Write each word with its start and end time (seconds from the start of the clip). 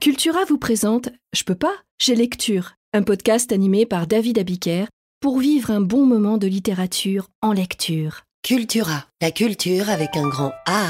Cultura 0.00 0.44
vous 0.44 0.58
présente 0.58 1.08
Je 1.32 1.42
peux 1.42 1.56
pas, 1.56 1.74
j'ai 1.98 2.14
lecture, 2.14 2.74
un 2.92 3.02
podcast 3.02 3.50
animé 3.50 3.84
par 3.84 4.06
David 4.06 4.38
Abiker 4.38 4.86
pour 5.18 5.40
vivre 5.40 5.72
un 5.72 5.80
bon 5.80 6.06
moment 6.06 6.38
de 6.38 6.46
littérature 6.46 7.28
en 7.42 7.52
lecture. 7.52 8.22
Cultura, 8.44 9.08
la 9.20 9.32
culture 9.32 9.90
avec 9.90 10.10
un 10.16 10.28
grand 10.28 10.52
A. 10.66 10.86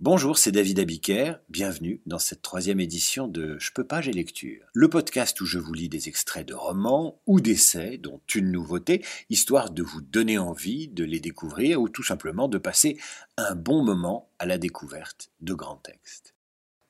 Bonjour, 0.00 0.36
c'est 0.36 0.50
David 0.50 0.80
Abiker. 0.80 1.34
Bienvenue 1.48 2.02
dans 2.06 2.18
cette 2.18 2.42
troisième 2.42 2.80
édition 2.80 3.28
de 3.28 3.56
Je 3.60 3.70
peux 3.72 3.86
pas, 3.86 4.00
j'ai 4.00 4.12
lecture. 4.12 4.64
Le 4.72 4.88
podcast 4.88 5.40
où 5.40 5.46
je 5.46 5.60
vous 5.60 5.72
lis 5.72 5.88
des 5.88 6.08
extraits 6.08 6.48
de 6.48 6.54
romans 6.54 7.20
ou 7.26 7.40
d'essais, 7.40 7.98
dont 7.98 8.20
une 8.34 8.50
nouveauté, 8.50 9.04
histoire 9.30 9.70
de 9.70 9.84
vous 9.84 10.00
donner 10.00 10.38
envie 10.38 10.88
de 10.88 11.04
les 11.04 11.20
découvrir 11.20 11.80
ou 11.80 11.88
tout 11.88 12.02
simplement 12.02 12.48
de 12.48 12.58
passer 12.58 12.98
un 13.36 13.54
bon 13.54 13.84
moment 13.84 14.28
à 14.40 14.46
la 14.46 14.58
découverte 14.58 15.30
de 15.40 15.54
grands 15.54 15.76
textes. 15.84 16.34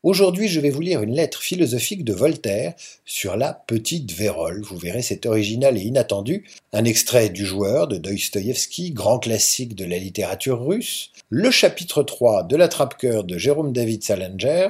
Aujourd'hui, 0.05 0.47
je 0.47 0.61
vais 0.61 0.71
vous 0.71 0.81
lire 0.81 1.03
une 1.03 1.17
lettre 1.17 1.43
philosophique 1.43 2.05
de 2.05 2.13
Voltaire 2.13 2.75
sur 3.05 3.37
la 3.37 3.53
petite 3.53 4.13
vérole. 4.13 4.63
Vous 4.63 4.77
verrez, 4.77 5.03
c'est 5.03 5.27
original 5.27 5.77
et 5.77 5.81
inattendu. 5.81 6.49
Un 6.73 6.85
extrait 6.85 7.31
du 7.31 7.45
joueur 7.45 7.89
de 7.89 7.97
Dostoïevski, 7.97 8.93
grand 8.93 9.19
classique 9.19 9.75
de 9.75 9.85
la 9.85 9.99
littérature 9.99 10.65
russe. 10.65 11.11
Le 11.31 11.51
chapitre 11.51 12.05
3 12.05 12.45
de 12.45 12.55
l'attrape-cœur 12.55 13.25
de 13.25 13.39
Jérôme 13.39 13.73
David 13.73 14.05
Salinger, 14.05 14.69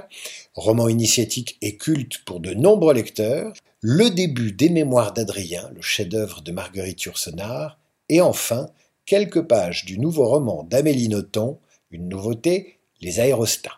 roman 0.54 0.88
initiatique 0.88 1.58
et 1.60 1.76
culte 1.76 2.24
pour 2.24 2.40
de 2.40 2.54
nombreux 2.54 2.94
lecteurs. 2.94 3.52
Le 3.82 4.08
début 4.08 4.52
des 4.52 4.70
Mémoires 4.70 5.12
d'Adrien, 5.12 5.70
le 5.74 5.82
chef-d'œuvre 5.82 6.40
de 6.40 6.52
Marguerite 6.52 7.02
Yourcenar. 7.02 7.78
Et 8.08 8.22
enfin, 8.22 8.70
quelques 9.04 9.42
pages 9.42 9.84
du 9.84 9.98
nouveau 9.98 10.26
roman 10.26 10.62
d'Amélie 10.62 11.10
Nothomb, 11.10 11.58
une 11.90 12.08
nouveauté, 12.08 12.78
Les 13.02 13.20
aérostats. 13.20 13.77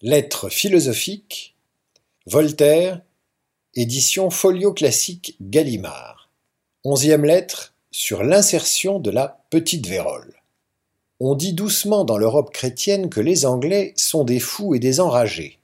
Lettres 0.00 0.48
philosophiques, 0.48 1.56
Voltaire, 2.24 3.00
édition 3.74 4.30
Folio 4.30 4.72
classique 4.72 5.36
Gallimard. 5.40 6.30
Onzième 6.84 7.24
lettre 7.24 7.74
sur 7.90 8.22
l'insertion 8.22 9.00
de 9.00 9.10
la 9.10 9.40
petite 9.50 9.88
vérole. 9.88 10.34
On 11.18 11.34
dit 11.34 11.52
doucement 11.52 12.04
dans 12.04 12.16
l'Europe 12.16 12.52
chrétienne 12.52 13.10
que 13.10 13.20
les 13.20 13.44
Anglais 13.44 13.92
sont 13.96 14.22
des 14.22 14.38
fous 14.38 14.76
et 14.76 14.78
des 14.78 15.00
enragés. 15.00 15.58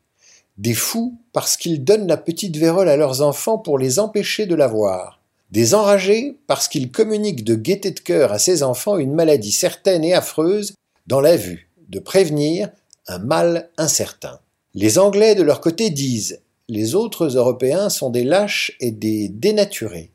Des 0.58 0.74
fous 0.74 1.16
parce 1.32 1.56
qu'ils 1.56 1.84
donnent 1.84 2.08
la 2.08 2.16
petite 2.16 2.56
vérole 2.56 2.88
à 2.88 2.96
leurs 2.96 3.22
enfants 3.22 3.58
pour 3.58 3.78
les 3.78 4.00
empêcher 4.00 4.46
de 4.46 4.56
la 4.56 4.66
voir. 4.66 5.20
Des 5.52 5.76
enragés 5.76 6.36
parce 6.48 6.66
qu'ils 6.66 6.91
communiquent 6.91 7.44
de 7.44 7.54
gaieté 7.54 7.92
de 7.92 8.00
cœur 8.00 8.32
à 8.32 8.41
ces 8.41 8.64
enfants 8.64 8.98
une 8.98 9.14
maladie 9.14 9.52
certaine 9.52 10.02
et 10.02 10.12
affreuse 10.12 10.74
dans 11.06 11.20
la 11.20 11.36
vue 11.36 11.70
de 11.88 12.00
prévenir 12.00 12.70
un 13.06 13.19
mal 13.19 13.70
incertain. 13.77 14.38
Les 14.74 14.98
Anglais, 14.98 15.34
de 15.34 15.42
leur 15.42 15.60
côté, 15.60 15.91
disent 15.91 16.41
Les 16.69 16.94
autres 16.94 17.36
Européens 17.36 17.88
sont 17.88 18.10
des 18.10 18.24
lâches 18.24 18.72
et 18.80 18.91
des 18.91 19.28
dénaturés. 19.28 20.10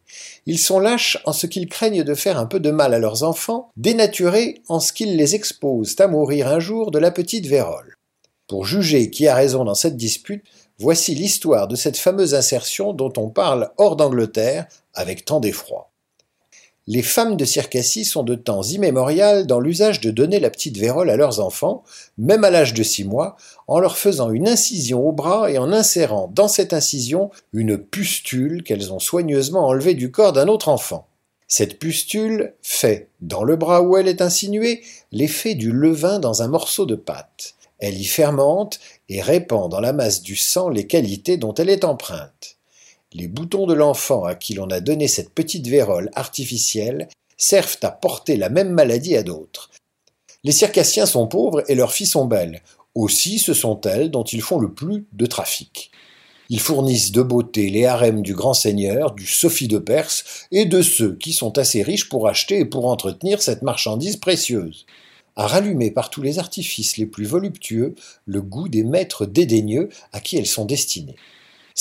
Ils 0.45 0.59
sont 0.59 0.80
lâches 0.80 1.17
en 1.26 1.34
ce 1.34 1.48
qu'ils 1.48 1.70
craignent 1.70 2.04
de 2.04 2.16
faire 2.16 2.38
un 2.38 2.45
peu 2.45 2.60
de 2.60 2.72
mal 2.72 2.94
à 2.94 3.00
leurs 3.00 3.23
enfants, 3.23 3.70
dénaturés 3.78 4.62
en 4.67 4.80
ce 4.80 4.92
qu'ils 4.92 5.16
les 5.16 5.36
exposent 5.36 5.95
à 6.00 6.08
mourir 6.08 6.48
un 6.48 6.60
jour 6.60 6.92
de 6.92 7.00
la 7.00 7.12
petite 7.12 7.45
vérole. 7.45 7.95
Pour 8.48 8.66
juger 8.66 9.12
qui 9.12 9.28
a 9.28 9.36
raison 9.36 9.64
dans 9.64 9.76
cette 9.76 9.95
dispute, 9.95 10.44
voici 10.80 11.14
l'histoire 11.14 11.67
de 11.67 11.76
cette 11.76 11.98
fameuse 11.98 12.34
insertion 12.34 12.94
dont 12.94 13.14
on 13.17 13.30
parle 13.30 13.70
hors 13.78 13.95
d'Angleterre 13.95 14.66
avec 14.94 15.23
tant 15.23 15.40
d'effroi. 15.40 15.89
Les 16.92 17.04
femmes 17.04 17.38
de 17.38 17.45
Circassie 17.45 18.04
sont 18.04 18.23
de 18.23 18.34
temps 18.34 18.64
immémorial 18.64 19.45
dans 19.45 19.59
l'usage 19.59 20.02
de 20.02 20.09
donner 20.09 20.40
la 20.40 20.50
petite 20.50 20.76
vérole 20.76 21.12
à 21.12 21.18
leurs 21.18 21.40
enfants, 21.40 21.84
même 22.18 22.44
à 22.44 22.50
l'âge 22.50 22.73
de 22.73 22.82
six 22.82 23.04
mois, 23.04 23.38
en 23.68 23.80
leur 23.80 23.95
faisant 23.95 24.32
une 24.32 24.48
incision 24.48 25.08
au 25.08 25.12
bras 25.12 25.52
et 25.52 25.60
en 25.60 25.72
insérant 25.72 26.32
dans 26.34 26.48
cette 26.48 26.73
incision 26.73 27.30
une 27.54 27.78
pustule 27.78 28.64
qu'elles 28.64 28.92
ont 28.92 28.98
soigneusement 28.98 29.67
enlevée 29.67 29.94
du 29.94 30.10
corps 30.10 30.34
d'un 30.34 30.48
autre 30.48 30.67
enfant. 30.67 31.06
Cette 31.48 31.78
pustule 31.78 32.55
fait, 32.64 33.10
dans 33.21 33.44
le 33.44 33.56
bras 33.56 33.83
où 33.83 33.95
elle 33.95 34.08
est 34.08 34.23
insinuée, 34.23 34.82
l'effet 35.11 35.54
du 35.54 35.71
levain 35.71 36.17
dans 36.17 36.42
un 36.42 36.48
morceau 36.48 36.88
de 36.88 36.95
pâte. 36.95 37.54
Elle 37.77 38.02
y 38.02 38.06
fermente 38.06 38.80
et 39.10 39.21
répand 39.21 39.70
dans 39.70 39.80
la 39.80 39.94
masse 39.94 40.23
du 40.23 40.36
sang 40.36 40.70
les 40.70 40.88
qualités 40.88 41.38
dont 41.38 41.54
elle 41.54 41.70
est 41.70 41.86
empreinte. 41.86 42.58
Les 43.14 43.27
boutons 43.27 43.65
de 43.65 43.73
l'enfant 43.73 44.23
à 44.23 44.36
qui 44.36 44.53
l'on 44.53 44.70
a 44.70 44.81
donné 44.81 45.08
cette 45.08 45.33
petite 45.33 45.67
vérole 45.67 46.11
artificielle 46.14 47.08
servent 47.37 47.77
à 47.81 47.89
porter 47.89 48.37
la 48.37 48.49
même 48.49 48.70
maladie 48.70 49.15
à 49.15 49.23
d'autres. 49.23 49.71
Les 50.43 50.52
circassiens 50.52 51.08
sont 51.08 51.27
pauvres 51.27 51.64
et 51.67 51.75
leurs 51.75 51.92
filles 51.92 52.05
sont 52.05 52.25
belles. 52.25 52.61
Aussi 52.93 53.39
ce 53.39 53.55
sont 53.55 53.81
elles 53.81 54.11
dont 54.11 54.23
ils 54.23 54.43
font 54.43 54.59
le 54.59 54.71
plus 54.71 55.08
de 55.11 55.25
trafic. 55.25 55.92
Ils 56.49 56.59
fournissent 56.59 57.11
de 57.11 57.23
beauté 57.23 57.70
les 57.70 57.86
harems 57.86 58.21
du 58.21 58.36
grand 58.36 58.53
seigneur, 58.53 59.14
du 59.14 59.26
Sophie 59.26 59.67
de 59.67 59.80
Perse 59.80 60.47
et 60.52 60.65
de 60.65 60.81
ceux 60.81 61.15
qui 61.15 61.33
sont 61.33 61.58
assez 61.58 61.81
riches 61.81 62.09
pour 62.09 62.27
acheter 62.27 62.59
et 62.59 62.65
pour 62.65 62.86
entretenir 62.86 63.41
cette 63.41 63.64
marchandise 63.64 64.17
précieuse. 64.17 64.86
À 65.36 65.47
rallumer 65.47 65.89
par 65.89 66.11
tous 66.11 66.21
les 66.21 66.37
artifices 66.37 66.97
les 66.97 67.05
plus 67.05 67.26
voluptueux 67.26 67.95
le 68.26 68.41
goût 68.41 68.67
des 68.67 68.83
maîtres 68.83 69.26
dédaigneux 69.26 69.89
à 70.11 70.20
qui 70.20 70.37
elles 70.37 70.45
sont 70.45 70.65
destinées. 70.65 71.15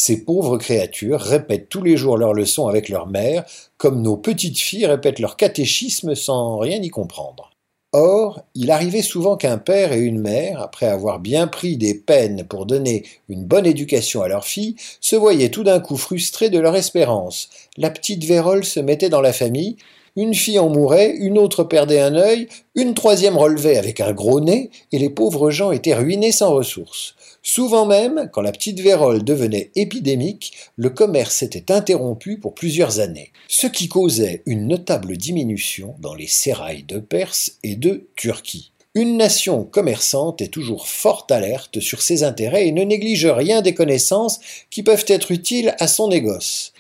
Ces 0.01 0.25
pauvres 0.25 0.59
créatures 0.59 1.21
répètent 1.21 1.69
tous 1.69 1.83
les 1.83 1.97
jours 1.97 2.17
leurs 2.17 2.33
leçons 2.33 2.69
avec 2.69 2.89
leur 2.89 3.09
mère, 3.09 3.45
comme 3.79 4.01
nos 4.01 4.17
petites 4.17 4.61
filles 4.61 4.87
répètent 4.87 5.19
leur 5.19 5.37
catéchisme 5.37 6.15
sans 6.15 6.57
rien 6.59 6.81
y 6.81 6.89
comprendre. 6.89 7.51
Or, 7.93 8.41
il 8.55 8.71
arrivait 8.71 9.03
souvent 9.03 9.37
qu'un 9.37 9.59
père 9.59 9.93
et 9.93 9.99
une 9.99 10.21
mère, 10.21 10.63
après 10.63 10.87
avoir 10.87 11.19
bien 11.19 11.49
pris 11.49 11.77
des 11.77 11.95
peines 11.95 12.45
pour 12.45 12.65
donner 12.65 13.07
une 13.29 13.45
bonne 13.45 13.67
éducation 13.67 14.23
à 14.23 14.29
leur 14.29 14.45
fille, 14.45 14.77
se 15.01 15.17
voyaient 15.17 15.51
tout 15.51 15.65
d'un 15.65 15.81
coup 15.81 15.97
frustrés 15.97 16.49
de 16.49 16.61
leur 16.61 16.77
espérance. 16.77 17.51
La 17.77 17.91
petite 17.91 18.23
vérole 18.23 18.65
se 18.65 18.79
mettait 18.79 19.09
dans 19.09 19.21
la 19.21 19.33
famille, 19.33 19.79
une 20.15 20.35
fille 20.35 20.61
en 20.61 20.69
mourait, 20.69 21.11
une 21.11 21.39
autre 21.39 21.65
perdait 21.65 21.99
un 21.99 22.15
œil, 22.15 22.47
une 22.77 22.95
troisième 22.95 23.37
relevait 23.37 23.79
avec 23.79 23.99
un 23.99 24.13
gros 24.13 24.41
nez, 24.41 24.71
et 24.93 24.99
les 25.01 25.11
pauvres 25.11 25.51
gens 25.51 25.73
étaient 25.73 25.95
ruinés 25.95 26.33
sans 26.33 26.55
ressources. 26.55 27.17
Souvent 27.51 27.87
même, 27.87 28.29
quand 28.31 28.43
la 28.43 28.53
petite 28.53 28.79
vérole 28.79 29.25
devenait 29.25 29.71
épidémique, 29.75 30.53
le 30.77 30.91
commerce 30.91 31.43
était 31.43 31.73
interrompu 31.73 32.37
pour 32.37 32.53
plusieurs 32.53 33.01
années, 33.01 33.33
ce 33.49 33.67
qui 33.67 33.89
causait 33.89 34.43
une 34.45 34.69
notable 34.69 35.17
diminution 35.17 35.95
dans 35.99 36.15
les 36.15 36.27
sérails 36.27 36.83
de 36.83 36.99
Perse 36.99 37.53
et 37.63 37.75
de 37.75 38.07
Turquie. 38.17 38.73
Une 38.95 39.17
nation 39.17 39.65
commerçante 39.65 40.43
est 40.43 40.53
toujours 40.53 40.89
fort 40.89 41.27
alerte 41.31 41.81
sur 41.81 42.03
ses 42.03 42.23
intérêts 42.23 42.69
et 42.69 42.73
ne 42.73 42.85
néglige 42.85 43.25
rien 43.25 43.63
des 43.63 43.73
connaissances 43.73 44.41
qui 44.69 44.83
peuvent 44.83 45.07
être 45.09 45.31
utiles 45.31 45.75
à 45.81 45.89
son 45.89 46.09
négoce 46.09 46.75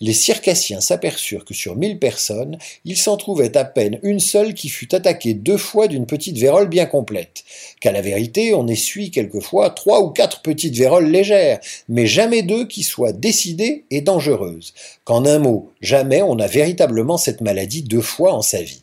les 0.00 0.14
circassiens 0.14 0.80
s'aperçurent 0.80 1.44
que 1.44 1.52
sur 1.52 1.76
mille 1.76 1.98
personnes, 1.98 2.56
il 2.84 2.96
s'en 2.96 3.18
trouvait 3.18 3.56
à 3.56 3.64
peine 3.64 3.98
une 4.02 4.20
seule 4.20 4.54
qui 4.54 4.70
fut 4.70 4.94
attaquée 4.94 5.34
deux 5.34 5.58
fois 5.58 5.88
d'une 5.88 6.06
petite 6.06 6.38
vérole 6.38 6.68
bien 6.68 6.86
complète. 6.86 7.44
Qu'à 7.80 7.92
la 7.92 8.00
vérité, 8.00 8.54
on 8.54 8.66
essuie 8.66 9.10
quelquefois 9.10 9.70
trois 9.70 10.00
ou 10.00 10.08
quatre 10.08 10.40
petites 10.40 10.76
véroles 10.76 11.10
légères, 11.10 11.60
mais 11.88 12.06
jamais 12.06 12.42
deux 12.42 12.66
qui 12.66 12.82
soient 12.82 13.12
décidées 13.12 13.84
et 13.90 14.00
dangereuses. 14.00 14.72
Qu'en 15.04 15.26
un 15.26 15.38
mot, 15.38 15.70
jamais 15.82 16.22
on 16.22 16.36
n'a 16.36 16.46
véritablement 16.46 17.18
cette 17.18 17.42
maladie 17.42 17.82
deux 17.82 18.00
fois 18.00 18.32
en 18.32 18.42
sa 18.42 18.62
vie. 18.62 18.82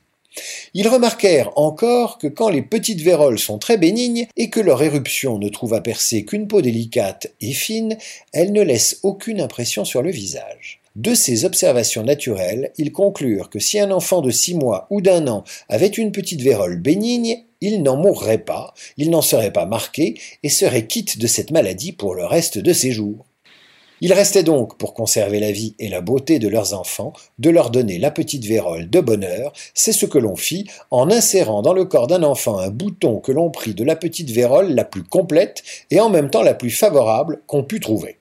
Ils 0.75 0.87
remarquèrent 0.87 1.51
encore 1.57 2.19
que 2.19 2.27
quand 2.27 2.49
les 2.49 2.61
petites 2.61 3.01
véroles 3.01 3.39
sont 3.39 3.57
très 3.57 3.77
bénignes 3.77 4.27
et 4.37 4.51
que 4.51 4.59
leur 4.59 4.83
éruption 4.83 5.39
ne 5.39 5.49
trouve 5.49 5.73
à 5.73 5.81
percer 5.81 6.25
qu'une 6.25 6.47
peau 6.47 6.61
délicate 6.61 7.33
et 7.41 7.53
fine, 7.53 7.97
elles 8.33 8.51
ne 8.51 8.61
laissent 8.61 8.99
aucune 9.01 9.41
impression 9.41 9.83
sur 9.83 10.03
le 10.03 10.11
visage. 10.11 10.79
De 10.97 11.13
ces 11.13 11.45
observations 11.45 12.01
naturelles, 12.01 12.71
ils 12.79 12.91
conclurent 12.91 13.51
que 13.51 13.59
si 13.59 13.79
un 13.79 13.91
enfant 13.91 14.21
de 14.21 14.31
six 14.31 14.55
mois 14.55 14.87
ou 14.89 14.99
d'un 14.99 15.27
an 15.27 15.43
avait 15.69 15.85
une 15.85 16.11
petite 16.11 16.41
vérole 16.41 16.81
bénigne, 16.81 17.43
il 17.61 17.83
n'en 17.83 17.97
mourrait 17.97 18.39
pas, 18.39 18.73
il 18.97 19.11
n'en 19.11 19.21
serait 19.21 19.53
pas 19.53 19.67
marqué 19.67 20.19
et 20.41 20.49
serait 20.49 20.87
quitte 20.87 21.19
de 21.19 21.27
cette 21.27 21.51
maladie 21.51 21.91
pour 21.91 22.15
le 22.15 22.25
reste 22.25 22.57
de 22.57 22.73
ses 22.73 22.91
jours. 22.91 23.27
Il 24.01 24.11
restait 24.11 24.41
donc, 24.41 24.79
pour 24.79 24.95
conserver 24.95 25.39
la 25.39 25.51
vie 25.51 25.75
et 25.77 25.87
la 25.87 26.01
beauté 26.01 26.39
de 26.39 26.47
leurs 26.47 26.73
enfants, 26.73 27.13
de 27.37 27.51
leur 27.51 27.69
donner 27.69 27.99
la 27.99 28.09
petite 28.09 28.45
vérole 28.45 28.89
de 28.89 28.99
bonheur, 28.99 29.53
c'est 29.75 29.93
ce 29.93 30.07
que 30.07 30.17
l'on 30.17 30.35
fit 30.35 30.65
en 30.89 31.11
insérant 31.11 31.61
dans 31.61 31.73
le 31.73 31.85
corps 31.85 32.07
d'un 32.07 32.23
enfant 32.23 32.57
un 32.57 32.69
bouton 32.69 33.19
que 33.19 33.31
l'on 33.31 33.51
prit 33.51 33.75
de 33.75 33.83
la 33.83 33.95
petite 33.95 34.31
vérole 34.31 34.73
la 34.73 34.83
plus 34.83 35.03
complète 35.03 35.61
et 35.91 35.99
en 35.99 36.09
même 36.09 36.31
temps 36.31 36.41
la 36.41 36.55
plus 36.55 36.71
favorable 36.71 37.41
qu'on 37.45 37.63
put 37.63 37.79
trouver. 37.79 38.17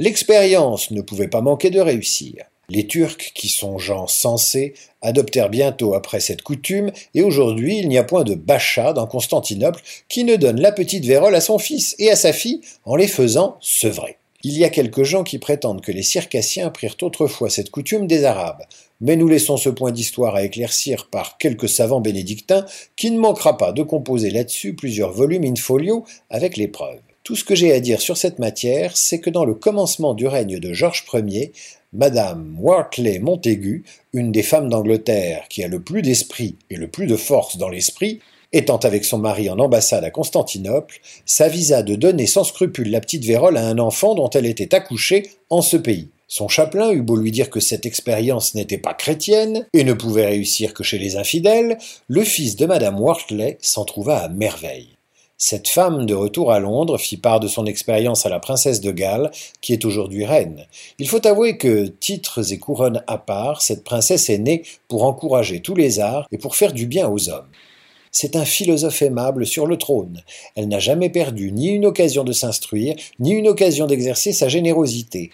L'expérience 0.00 0.92
ne 0.92 1.02
pouvait 1.02 1.26
pas 1.26 1.40
manquer 1.40 1.70
de 1.70 1.80
réussir. 1.80 2.44
Les 2.68 2.86
Turcs, 2.86 3.32
qui 3.34 3.48
sont 3.48 3.78
gens 3.78 4.06
sensés, 4.06 4.74
adoptèrent 5.02 5.48
bientôt 5.48 5.94
après 5.94 6.20
cette 6.20 6.42
coutume, 6.42 6.92
et 7.14 7.22
aujourd'hui 7.22 7.78
il 7.78 7.88
n'y 7.88 7.98
a 7.98 8.04
point 8.04 8.22
de 8.22 8.34
Bacha 8.34 8.92
dans 8.92 9.06
Constantinople 9.06 9.82
qui 10.08 10.22
ne 10.22 10.36
donne 10.36 10.60
la 10.60 10.70
petite 10.70 11.04
vérole 11.04 11.34
à 11.34 11.40
son 11.40 11.58
fils 11.58 11.96
et 11.98 12.10
à 12.10 12.16
sa 12.16 12.32
fille 12.32 12.60
en 12.84 12.94
les 12.94 13.08
faisant 13.08 13.56
sevrer. 13.60 14.18
Il 14.44 14.56
y 14.56 14.64
a 14.64 14.68
quelques 14.68 15.02
gens 15.02 15.24
qui 15.24 15.38
prétendent 15.38 15.80
que 15.80 15.90
les 15.90 16.04
Circassiens 16.04 16.70
prirent 16.70 16.96
autrefois 17.02 17.50
cette 17.50 17.70
coutume 17.70 18.06
des 18.06 18.24
Arabes, 18.24 18.62
mais 19.00 19.16
nous 19.16 19.26
laissons 19.26 19.56
ce 19.56 19.68
point 19.68 19.90
d'histoire 19.90 20.36
à 20.36 20.44
éclaircir 20.44 21.08
par 21.10 21.38
quelques 21.38 21.68
savants 21.68 22.00
bénédictins 22.00 22.66
qui 22.94 23.10
ne 23.10 23.18
manquera 23.18 23.56
pas 23.56 23.72
de 23.72 23.82
composer 23.82 24.30
là-dessus 24.30 24.74
plusieurs 24.74 25.10
volumes 25.10 25.44
in 25.44 25.56
folio 25.56 26.04
avec 26.30 26.56
les 26.56 26.68
preuves. 26.68 27.00
Tout 27.28 27.36
ce 27.36 27.44
que 27.44 27.54
j'ai 27.54 27.74
à 27.74 27.80
dire 27.80 28.00
sur 28.00 28.16
cette 28.16 28.38
matière, 28.38 28.96
c'est 28.96 29.20
que 29.20 29.28
dans 29.28 29.44
le 29.44 29.52
commencement 29.52 30.14
du 30.14 30.26
règne 30.26 30.58
de 30.58 30.72
Georges 30.72 31.04
Ier, 31.12 31.52
Madame 31.92 32.56
Wortley 32.58 33.18
Montaigu, 33.18 33.84
une 34.14 34.32
des 34.32 34.42
femmes 34.42 34.70
d'Angleterre 34.70 35.44
qui 35.50 35.62
a 35.62 35.68
le 35.68 35.78
plus 35.78 36.00
d'esprit 36.00 36.56
et 36.70 36.76
le 36.76 36.88
plus 36.88 37.06
de 37.06 37.16
force 37.16 37.58
dans 37.58 37.68
l'esprit, 37.68 38.20
étant 38.54 38.78
avec 38.78 39.04
son 39.04 39.18
mari 39.18 39.50
en 39.50 39.58
ambassade 39.58 40.04
à 40.04 40.10
Constantinople, 40.10 41.00
s'avisa 41.26 41.82
de 41.82 41.96
donner 41.96 42.26
sans 42.26 42.44
scrupule 42.44 42.90
la 42.90 43.00
petite 43.00 43.26
Vérole 43.26 43.58
à 43.58 43.66
un 43.66 43.78
enfant 43.78 44.14
dont 44.14 44.30
elle 44.30 44.46
était 44.46 44.74
accouchée 44.74 45.28
en 45.50 45.60
ce 45.60 45.76
pays. 45.76 46.08
Son 46.28 46.48
chapelain 46.48 46.92
eut 46.92 47.02
beau 47.02 47.16
lui 47.16 47.30
dire 47.30 47.50
que 47.50 47.60
cette 47.60 47.84
expérience 47.84 48.54
n'était 48.54 48.78
pas 48.78 48.94
chrétienne 48.94 49.66
et 49.74 49.84
ne 49.84 49.92
pouvait 49.92 50.28
réussir 50.28 50.72
que 50.72 50.82
chez 50.82 50.98
les 50.98 51.16
infidèles, 51.16 51.76
le 52.06 52.24
fils 52.24 52.56
de 52.56 52.64
madame 52.64 52.98
Wortley 52.98 53.58
s'en 53.60 53.84
trouva 53.84 54.16
à 54.16 54.28
merveille. 54.30 54.97
Cette 55.40 55.68
femme, 55.68 56.04
de 56.04 56.14
retour 56.14 56.50
à 56.50 56.58
Londres, 56.58 56.98
fit 56.98 57.16
part 57.16 57.38
de 57.38 57.46
son 57.46 57.64
expérience 57.64 58.26
à 58.26 58.28
la 58.28 58.40
princesse 58.40 58.80
de 58.80 58.90
Galles, 58.90 59.30
qui 59.60 59.72
est 59.72 59.84
aujourd'hui 59.84 60.26
reine. 60.26 60.66
Il 60.98 61.08
faut 61.08 61.24
avouer 61.28 61.56
que, 61.56 61.86
titres 61.86 62.52
et 62.52 62.58
couronnes 62.58 63.04
à 63.06 63.18
part, 63.18 63.62
cette 63.62 63.84
princesse 63.84 64.30
est 64.30 64.38
née 64.38 64.64
pour 64.88 65.04
encourager 65.04 65.60
tous 65.60 65.76
les 65.76 66.00
arts 66.00 66.26
et 66.32 66.38
pour 66.38 66.56
faire 66.56 66.72
du 66.72 66.86
bien 66.86 67.08
aux 67.08 67.28
hommes. 67.28 67.46
C'est 68.10 68.34
un 68.34 68.44
philosophe 68.44 69.00
aimable 69.00 69.46
sur 69.46 69.68
le 69.68 69.76
trône. 69.76 70.24
Elle 70.56 70.66
n'a 70.66 70.80
jamais 70.80 71.08
perdu 71.08 71.52
ni 71.52 71.68
une 71.68 71.86
occasion 71.86 72.24
de 72.24 72.32
s'instruire, 72.32 72.96
ni 73.20 73.30
une 73.30 73.46
occasion 73.46 73.86
d'exercer 73.86 74.32
sa 74.32 74.48
générosité. 74.48 75.30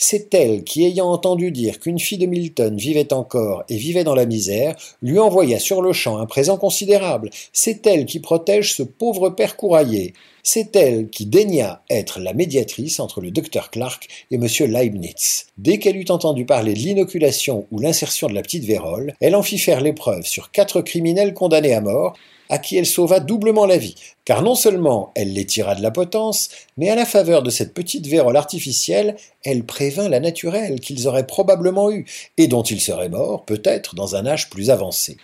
C'est 0.00 0.32
elle 0.32 0.62
qui, 0.62 0.84
ayant 0.84 1.10
entendu 1.10 1.50
dire 1.50 1.80
qu'une 1.80 1.98
fille 1.98 2.18
de 2.18 2.26
Milton 2.26 2.76
vivait 2.76 3.12
encore 3.12 3.64
et 3.68 3.76
vivait 3.76 4.04
dans 4.04 4.14
la 4.14 4.26
misère, 4.26 4.76
lui 5.02 5.18
envoya 5.18 5.58
sur 5.58 5.82
le 5.82 5.92
champ 5.92 6.18
un 6.18 6.26
présent 6.26 6.56
considérable. 6.56 7.30
C'est 7.52 7.84
elle 7.84 8.06
qui 8.06 8.20
protège 8.20 8.74
ce 8.74 8.84
pauvre 8.84 9.30
père 9.30 9.56
couraillé. 9.56 10.14
C'est 10.50 10.74
elle 10.76 11.10
qui 11.10 11.26
daigna 11.26 11.82
être 11.90 12.20
la 12.20 12.32
médiatrice 12.32 13.00
entre 13.00 13.20
le 13.20 13.30
docteur 13.30 13.70
Clark 13.70 14.08
et 14.30 14.36
M. 14.36 14.46
Leibniz. 14.60 15.44
Dès 15.58 15.78
qu'elle 15.78 15.98
eut 15.98 16.08
entendu 16.10 16.46
parler 16.46 16.72
de 16.72 16.78
l'inoculation 16.78 17.66
ou 17.70 17.78
l'insertion 17.78 18.28
de 18.28 18.32
la 18.32 18.40
petite 18.40 18.64
vérole, 18.64 19.12
elle 19.20 19.36
en 19.36 19.42
fit 19.42 19.58
faire 19.58 19.82
l'épreuve 19.82 20.24
sur 20.24 20.50
quatre 20.50 20.80
criminels 20.80 21.34
condamnés 21.34 21.74
à 21.74 21.82
mort, 21.82 22.16
à 22.48 22.56
qui 22.56 22.78
elle 22.78 22.86
sauva 22.86 23.20
doublement 23.20 23.66
la 23.66 23.76
vie, 23.76 23.96
car 24.24 24.40
non 24.40 24.54
seulement 24.54 25.12
elle 25.14 25.34
les 25.34 25.44
tira 25.44 25.74
de 25.74 25.82
la 25.82 25.90
potence, 25.90 26.48
mais 26.78 26.88
à 26.88 26.94
la 26.94 27.04
faveur 27.04 27.42
de 27.42 27.50
cette 27.50 27.74
petite 27.74 28.06
vérole 28.06 28.38
artificielle, 28.38 29.16
elle 29.44 29.64
prévint 29.64 30.08
la 30.08 30.18
naturelle 30.18 30.80
qu'ils 30.80 31.08
auraient 31.08 31.26
probablement 31.26 31.90
eue, 31.90 32.06
et 32.38 32.48
dont 32.48 32.62
ils 32.62 32.80
seraient 32.80 33.10
morts, 33.10 33.44
peut-être, 33.44 33.94
dans 33.94 34.16
un 34.16 34.24
âge 34.24 34.48
plus 34.48 34.70
avancé. 34.70 35.18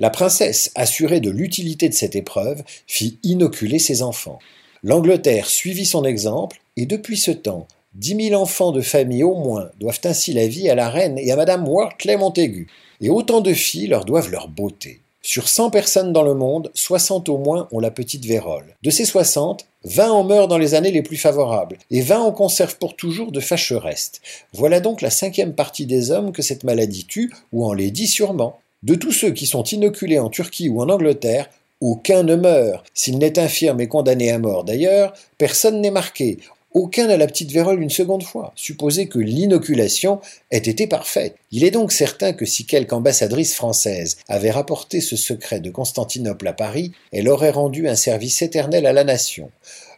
La 0.00 0.10
princesse, 0.10 0.72
assurée 0.74 1.20
de 1.20 1.30
l'utilité 1.30 1.88
de 1.88 1.94
cette 1.94 2.16
épreuve, 2.16 2.62
fit 2.86 3.18
inoculer 3.22 3.78
ses 3.78 4.02
enfants. 4.02 4.40
L'Angleterre 4.86 5.50
suivit 5.50 5.84
son 5.84 6.04
exemple, 6.04 6.60
et 6.76 6.86
depuis 6.86 7.16
ce 7.16 7.32
temps, 7.32 7.66
dix 7.94 8.14
mille 8.14 8.36
enfants 8.36 8.70
de 8.70 8.82
famille 8.82 9.24
au 9.24 9.34
moins 9.34 9.68
doivent 9.80 9.98
ainsi 10.04 10.32
la 10.32 10.46
vie 10.46 10.70
à 10.70 10.76
la 10.76 10.88
reine 10.88 11.18
et 11.18 11.32
à 11.32 11.34
madame 11.34 11.66
Wortley 11.66 12.16
Montaigu, 12.16 12.68
et 13.00 13.10
autant 13.10 13.40
de 13.40 13.52
filles 13.52 13.88
leur 13.88 14.04
doivent 14.04 14.30
leur 14.30 14.46
beauté. 14.46 15.00
Sur 15.22 15.48
100 15.48 15.70
personnes 15.70 16.12
dans 16.12 16.22
le 16.22 16.34
monde, 16.34 16.70
60 16.74 17.28
au 17.28 17.36
moins 17.36 17.66
ont 17.72 17.80
la 17.80 17.90
petite 17.90 18.26
vérole. 18.26 18.76
De 18.84 18.90
ces 18.90 19.04
60, 19.04 19.66
20 19.82 20.08
en 20.08 20.22
meurent 20.22 20.46
dans 20.46 20.56
les 20.56 20.76
années 20.76 20.92
les 20.92 21.02
plus 21.02 21.16
favorables, 21.16 21.78
et 21.90 22.00
20 22.00 22.20
en 22.20 22.30
conservent 22.30 22.78
pour 22.78 22.94
toujours 22.94 23.32
de 23.32 23.40
fâcheux 23.40 23.78
restes. 23.78 24.20
Voilà 24.52 24.78
donc 24.78 25.02
la 25.02 25.10
cinquième 25.10 25.54
partie 25.54 25.86
des 25.86 26.12
hommes 26.12 26.30
que 26.30 26.42
cette 26.42 26.62
maladie 26.62 27.06
tue, 27.06 27.34
ou 27.50 27.66
en 27.66 27.72
les 27.72 27.90
dit 27.90 28.06
sûrement. 28.06 28.60
De 28.84 28.94
tous 28.94 29.10
ceux 29.10 29.32
qui 29.32 29.46
sont 29.46 29.64
inoculés 29.64 30.20
en 30.20 30.30
Turquie 30.30 30.68
ou 30.68 30.80
en 30.80 30.88
Angleterre, 30.90 31.48
aucun 31.80 32.22
ne 32.22 32.36
meurt. 32.36 32.86
S'il 32.94 33.18
n'est 33.18 33.38
infirme 33.38 33.80
et 33.80 33.88
condamné 33.88 34.30
à 34.30 34.38
mort 34.38 34.64
d'ailleurs, 34.64 35.12
personne 35.38 35.80
n'est 35.80 35.90
marqué. 35.90 36.38
Aucun 36.72 37.06
n'a 37.06 37.16
la 37.16 37.26
petite 37.26 37.52
vérole 37.52 37.82
une 37.82 37.88
seconde 37.88 38.22
fois, 38.22 38.52
supposé 38.54 39.08
que 39.08 39.18
l'inoculation 39.18 40.20
ait 40.50 40.58
été 40.58 40.86
parfaite. 40.86 41.34
Il 41.50 41.64
est 41.64 41.70
donc 41.70 41.90
certain 41.90 42.34
que 42.34 42.44
si 42.44 42.66
quelque 42.66 42.92
ambassadrice 42.92 43.54
française 43.54 44.18
avait 44.28 44.50
rapporté 44.50 45.00
ce 45.00 45.16
secret 45.16 45.60
de 45.60 45.70
Constantinople 45.70 46.46
à 46.46 46.52
Paris, 46.52 46.92
elle 47.12 47.30
aurait 47.30 47.50
rendu 47.50 47.88
un 47.88 47.96
service 47.96 48.42
éternel 48.42 48.84
à 48.84 48.92
la 48.92 49.04
nation. 49.04 49.50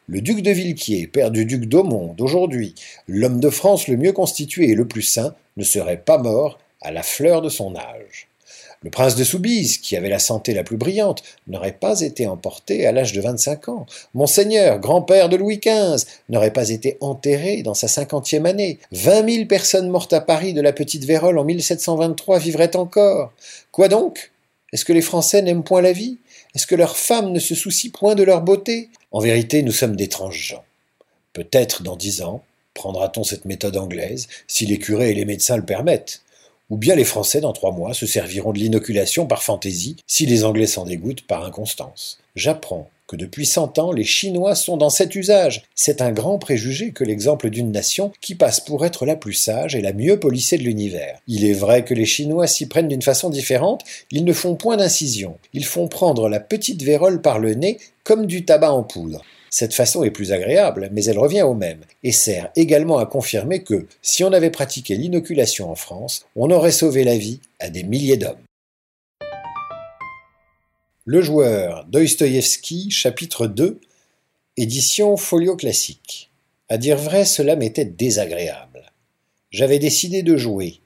Le 0.06 0.20
duc 0.20 0.40
de 0.40 0.52
Villequier, 0.52 1.08
père 1.08 1.32
du 1.32 1.46
duc 1.46 1.66
d'Aumont 1.66 2.14
d'aujourd'hui, 2.16 2.76
l'homme 3.08 3.40
de 3.40 3.50
France 3.50 3.88
le 3.88 3.96
mieux 3.96 4.12
constitué 4.12 4.70
et 4.70 4.74
le 4.76 4.86
plus 4.86 5.02
saint, 5.02 5.34
ne 5.56 5.64
serait 5.64 6.00
pas 6.00 6.18
mort 6.18 6.60
à 6.80 6.92
la 6.92 7.02
fleur 7.02 7.42
de 7.42 7.48
son 7.48 7.74
âge. 7.74 8.27
Le 8.82 8.90
prince 8.90 9.16
de 9.16 9.24
Soubise, 9.24 9.78
qui 9.78 9.96
avait 9.96 10.08
la 10.08 10.20
santé 10.20 10.54
la 10.54 10.62
plus 10.62 10.76
brillante, 10.76 11.24
n'aurait 11.48 11.72
pas 11.72 12.00
été 12.00 12.28
emporté 12.28 12.86
à 12.86 12.92
l'âge 12.92 13.12
de 13.12 13.20
25 13.20 13.68
ans. 13.68 13.86
Monseigneur, 14.14 14.78
grand-père 14.78 15.28
de 15.28 15.36
Louis 15.36 15.58
XV, 15.58 16.06
n'aurait 16.28 16.52
pas 16.52 16.68
été 16.70 16.96
enterré 17.00 17.62
dans 17.62 17.74
sa 17.74 17.88
cinquantième 17.88 18.46
année. 18.46 18.78
Vingt 18.92 19.22
mille 19.22 19.48
personnes 19.48 19.90
mortes 19.90 20.12
à 20.12 20.20
Paris 20.20 20.52
de 20.52 20.60
la 20.60 20.72
petite 20.72 21.04
vérole 21.04 21.38
en 21.38 21.44
1723 21.44 22.38
vivraient 22.38 22.76
encore. 22.76 23.32
Quoi 23.72 23.88
donc? 23.88 24.30
Est-ce 24.72 24.84
que 24.84 24.92
les 24.92 25.02
Français 25.02 25.42
n'aiment 25.42 25.64
point 25.64 25.82
la 25.82 25.92
vie? 25.92 26.18
Est-ce 26.54 26.68
que 26.68 26.76
leurs 26.76 26.96
femmes 26.96 27.32
ne 27.32 27.40
se 27.40 27.56
soucient 27.56 27.90
point 27.90 28.14
de 28.14 28.22
leur 28.22 28.42
beauté? 28.42 28.90
En 29.10 29.18
vérité, 29.18 29.62
nous 29.62 29.72
sommes 29.72 29.96
d'étranges 29.96 30.40
gens. 30.40 30.64
Peut-être 31.32 31.82
dans 31.82 31.96
dix 31.96 32.22
ans, 32.22 32.44
prendra-t-on 32.74 33.24
cette 33.24 33.44
méthode 33.44 33.76
anglaise, 33.76 34.28
si 34.46 34.66
les 34.66 34.78
curés 34.78 35.10
et 35.10 35.14
les 35.14 35.24
médecins 35.24 35.56
le 35.56 35.64
permettent 35.64 36.22
ou 36.70 36.76
bien 36.76 36.94
les 36.94 37.04
Français, 37.04 37.40
dans 37.40 37.52
trois 37.52 37.72
mois, 37.72 37.94
se 37.94 38.06
serviront 38.06 38.52
de 38.52 38.58
l'inoculation 38.58 39.26
par 39.26 39.42
fantaisie, 39.42 39.96
si 40.06 40.26
les 40.26 40.44
Anglais 40.44 40.66
s'en 40.66 40.84
dégoûtent 40.84 41.26
par 41.26 41.44
inconstance. 41.44 42.18
J'apprends 42.36 42.90
que 43.08 43.16
depuis 43.16 43.46
cent 43.46 43.78
ans, 43.78 43.90
les 43.90 44.04
Chinois 44.04 44.54
sont 44.54 44.76
dans 44.76 44.90
cet 44.90 45.14
usage. 45.14 45.64
C'est 45.74 46.02
un 46.02 46.12
grand 46.12 46.38
préjugé 46.38 46.92
que 46.92 47.04
l'exemple 47.04 47.48
d'une 47.48 47.72
nation 47.72 48.12
qui 48.20 48.34
passe 48.34 48.60
pour 48.60 48.84
être 48.84 49.06
la 49.06 49.16
plus 49.16 49.32
sage 49.32 49.74
et 49.74 49.80
la 49.80 49.94
mieux 49.94 50.20
polissée 50.20 50.58
de 50.58 50.62
l'univers. 50.62 51.18
Il 51.26 51.46
est 51.46 51.54
vrai 51.54 51.84
que 51.84 51.94
les 51.94 52.04
Chinois 52.04 52.46
s'y 52.46 52.66
prennent 52.66 52.88
d'une 52.88 53.02
façon 53.02 53.30
différente, 53.30 53.82
ils 54.12 54.26
ne 54.26 54.32
font 54.34 54.56
point 54.56 54.76
d'incision. 54.76 55.38
Ils 55.54 55.64
font 55.64 55.88
prendre 55.88 56.28
la 56.28 56.38
petite 56.38 56.82
vérole 56.82 57.22
par 57.22 57.38
le 57.38 57.54
nez 57.54 57.78
comme 58.04 58.26
du 58.26 58.44
tabac 58.44 58.72
en 58.72 58.82
poudre. 58.82 59.24
Cette 59.50 59.74
façon 59.74 60.04
est 60.04 60.10
plus 60.10 60.32
agréable, 60.32 60.90
mais 60.92 61.04
elle 61.04 61.18
revient 61.18 61.42
au 61.42 61.54
même, 61.54 61.80
et 62.02 62.12
sert 62.12 62.50
également 62.56 62.98
à 62.98 63.06
confirmer 63.06 63.62
que, 63.62 63.86
si 64.02 64.24
on 64.24 64.32
avait 64.32 64.50
pratiqué 64.50 64.94
l'inoculation 64.94 65.70
en 65.70 65.74
France, 65.74 66.26
on 66.36 66.50
aurait 66.50 66.72
sauvé 66.72 67.04
la 67.04 67.16
vie 67.16 67.40
à 67.58 67.70
des 67.70 67.82
milliers 67.82 68.16
d'hommes. 68.16 68.36
Le 71.04 71.22
joueur 71.22 71.86
Dostoïevski, 71.86 72.90
chapitre 72.90 73.46
2, 73.46 73.80
édition 74.58 75.16
Folio 75.16 75.56
Classique. 75.56 76.30
À 76.68 76.76
dire 76.76 76.98
vrai, 76.98 77.24
cela 77.24 77.56
m'était 77.56 77.86
désagréable. 77.86 78.92
J'avais 79.50 79.78
décidé 79.78 80.22
de 80.22 80.36
jouer, 80.36 80.80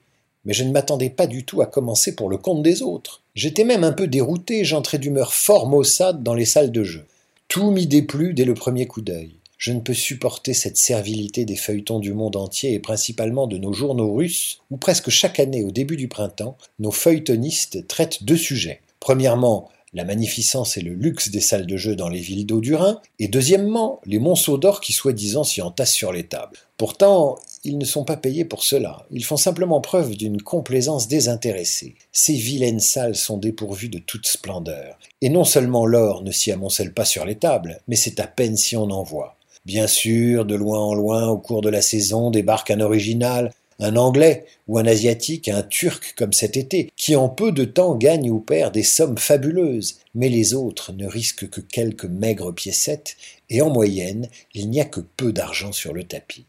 mais 0.44 0.52
je 0.52 0.62
ne 0.62 0.70
m'attendais 0.70 1.10
pas 1.10 1.26
du 1.26 1.44
tout 1.44 1.60
à 1.60 1.66
commencer 1.66 2.14
pour 2.14 2.28
le 2.28 2.36
compte 2.36 2.62
des 2.62 2.82
autres. 2.82 3.22
J'étais 3.34 3.64
même 3.64 3.82
un 3.82 3.92
peu 3.92 4.06
dérouté, 4.06 4.64
j'entrais 4.64 4.98
d'humeur 4.98 5.34
fort 5.34 5.66
maussade 5.66 6.22
dans 6.22 6.34
les 6.34 6.44
salles 6.44 6.70
de 6.70 6.84
jeu. 6.84 7.04
Tout 7.52 7.70
m'y 7.70 7.86
déplut 7.86 8.32
dès 8.32 8.46
le 8.46 8.54
premier 8.54 8.86
coup 8.86 9.02
d'œil. 9.02 9.36
Je 9.58 9.72
ne 9.72 9.80
peux 9.80 9.92
supporter 9.92 10.54
cette 10.54 10.78
servilité 10.78 11.44
des 11.44 11.54
feuilletons 11.54 11.98
du 11.98 12.14
monde 12.14 12.36
entier 12.36 12.72
et 12.72 12.78
principalement 12.78 13.46
de 13.46 13.58
nos 13.58 13.74
journaux 13.74 14.14
russes, 14.14 14.62
où 14.70 14.78
presque 14.78 15.10
chaque 15.10 15.38
année 15.38 15.62
au 15.62 15.70
début 15.70 15.98
du 15.98 16.08
printemps, 16.08 16.56
nos 16.78 16.90
feuilletonistes 16.90 17.86
traitent 17.88 18.24
deux 18.24 18.38
sujets. 18.38 18.80
Premièrement, 19.00 19.68
la 19.92 20.06
magnificence 20.06 20.78
et 20.78 20.80
le 20.80 20.94
luxe 20.94 21.30
des 21.30 21.42
salles 21.42 21.66
de 21.66 21.76
jeu 21.76 21.94
dans 21.94 22.08
les 22.08 22.20
villes 22.20 22.46
d'eau 22.46 22.62
du 22.62 22.74
Rhin, 22.74 23.02
et 23.18 23.28
deuxièmement, 23.28 24.00
les 24.06 24.18
monceaux 24.18 24.56
d'or 24.56 24.80
qui 24.80 24.94
soi-disant 24.94 25.44
s'y 25.44 25.60
entassent 25.60 25.92
sur 25.92 26.10
les 26.10 26.24
tables. 26.24 26.56
Pourtant, 26.78 27.38
ils 27.64 27.78
ne 27.78 27.84
sont 27.84 28.04
pas 28.04 28.16
payés 28.16 28.44
pour 28.44 28.64
cela, 28.64 29.06
ils 29.10 29.24
font 29.24 29.36
simplement 29.36 29.80
preuve 29.80 30.16
d'une 30.16 30.42
complaisance 30.42 31.08
désintéressée. 31.08 31.94
Ces 32.10 32.34
vilaines 32.34 32.80
salles 32.80 33.14
sont 33.14 33.38
dépourvues 33.38 33.88
de 33.88 33.98
toute 33.98 34.26
splendeur, 34.26 34.98
et 35.20 35.28
non 35.28 35.44
seulement 35.44 35.86
l'or 35.86 36.22
ne 36.22 36.32
s'y 36.32 36.50
amoncelle 36.50 36.92
pas 36.92 37.04
sur 37.04 37.24
les 37.24 37.36
tables, 37.36 37.80
mais 37.86 37.96
c'est 37.96 38.20
à 38.20 38.26
peine 38.26 38.56
si 38.56 38.76
on 38.76 38.90
en 38.90 39.02
voit. 39.02 39.36
Bien 39.64 39.86
sûr, 39.86 40.44
de 40.44 40.56
loin 40.56 40.80
en 40.80 40.94
loin, 40.94 41.28
au 41.28 41.38
cours 41.38 41.60
de 41.60 41.68
la 41.68 41.82
saison, 41.82 42.32
débarque 42.32 42.72
un 42.72 42.80
original, 42.80 43.52
un 43.78 43.96
Anglais 43.96 44.44
ou 44.66 44.78
un 44.78 44.86
Asiatique, 44.86 45.48
un 45.48 45.62
Turc 45.62 46.14
comme 46.16 46.32
cet 46.32 46.56
été, 46.56 46.90
qui 46.96 47.14
en 47.14 47.28
peu 47.28 47.52
de 47.52 47.64
temps 47.64 47.94
gagne 47.94 48.30
ou 48.30 48.40
perd 48.40 48.74
des 48.74 48.82
sommes 48.82 49.18
fabuleuses, 49.18 50.00
mais 50.14 50.28
les 50.28 50.54
autres 50.54 50.92
ne 50.92 51.06
risquent 51.06 51.48
que 51.48 51.60
quelques 51.60 52.06
maigres 52.06 52.54
piécettes, 52.54 53.16
et 53.50 53.62
en 53.62 53.70
moyenne, 53.70 54.28
il 54.54 54.68
n'y 54.70 54.80
a 54.80 54.84
que 54.84 55.00
peu 55.00 55.32
d'argent 55.32 55.72
sur 55.72 55.92
le 55.92 56.04
tapis. 56.04 56.46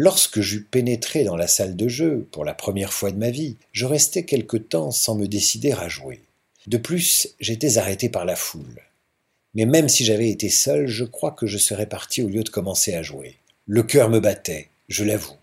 Lorsque 0.00 0.40
j'eus 0.40 0.62
pénétré 0.62 1.24
dans 1.24 1.34
la 1.34 1.48
salle 1.48 1.74
de 1.74 1.88
jeu, 1.88 2.28
pour 2.30 2.44
la 2.44 2.54
première 2.54 2.92
fois 2.92 3.10
de 3.10 3.16
ma 3.16 3.30
vie, 3.30 3.56
je 3.72 3.84
restai 3.84 4.24
quelque 4.24 4.56
temps 4.56 4.92
sans 4.92 5.16
me 5.16 5.26
décider 5.26 5.72
à 5.72 5.88
jouer. 5.88 6.20
De 6.68 6.76
plus, 6.76 7.34
j'étais 7.40 7.78
arrêté 7.78 8.08
par 8.08 8.24
la 8.24 8.36
foule. 8.36 8.80
Mais 9.56 9.66
même 9.66 9.88
si 9.88 10.04
j'avais 10.04 10.30
été 10.30 10.50
seul, 10.50 10.86
je 10.86 11.02
crois 11.02 11.32
que 11.32 11.48
je 11.48 11.58
serais 11.58 11.86
parti 11.86 12.22
au 12.22 12.28
lieu 12.28 12.44
de 12.44 12.48
commencer 12.48 12.94
à 12.94 13.02
jouer. 13.02 13.38
Le 13.66 13.82
cœur 13.82 14.08
me 14.08 14.20
battait, 14.20 14.68
je 14.88 15.02
l'avoue 15.02 15.34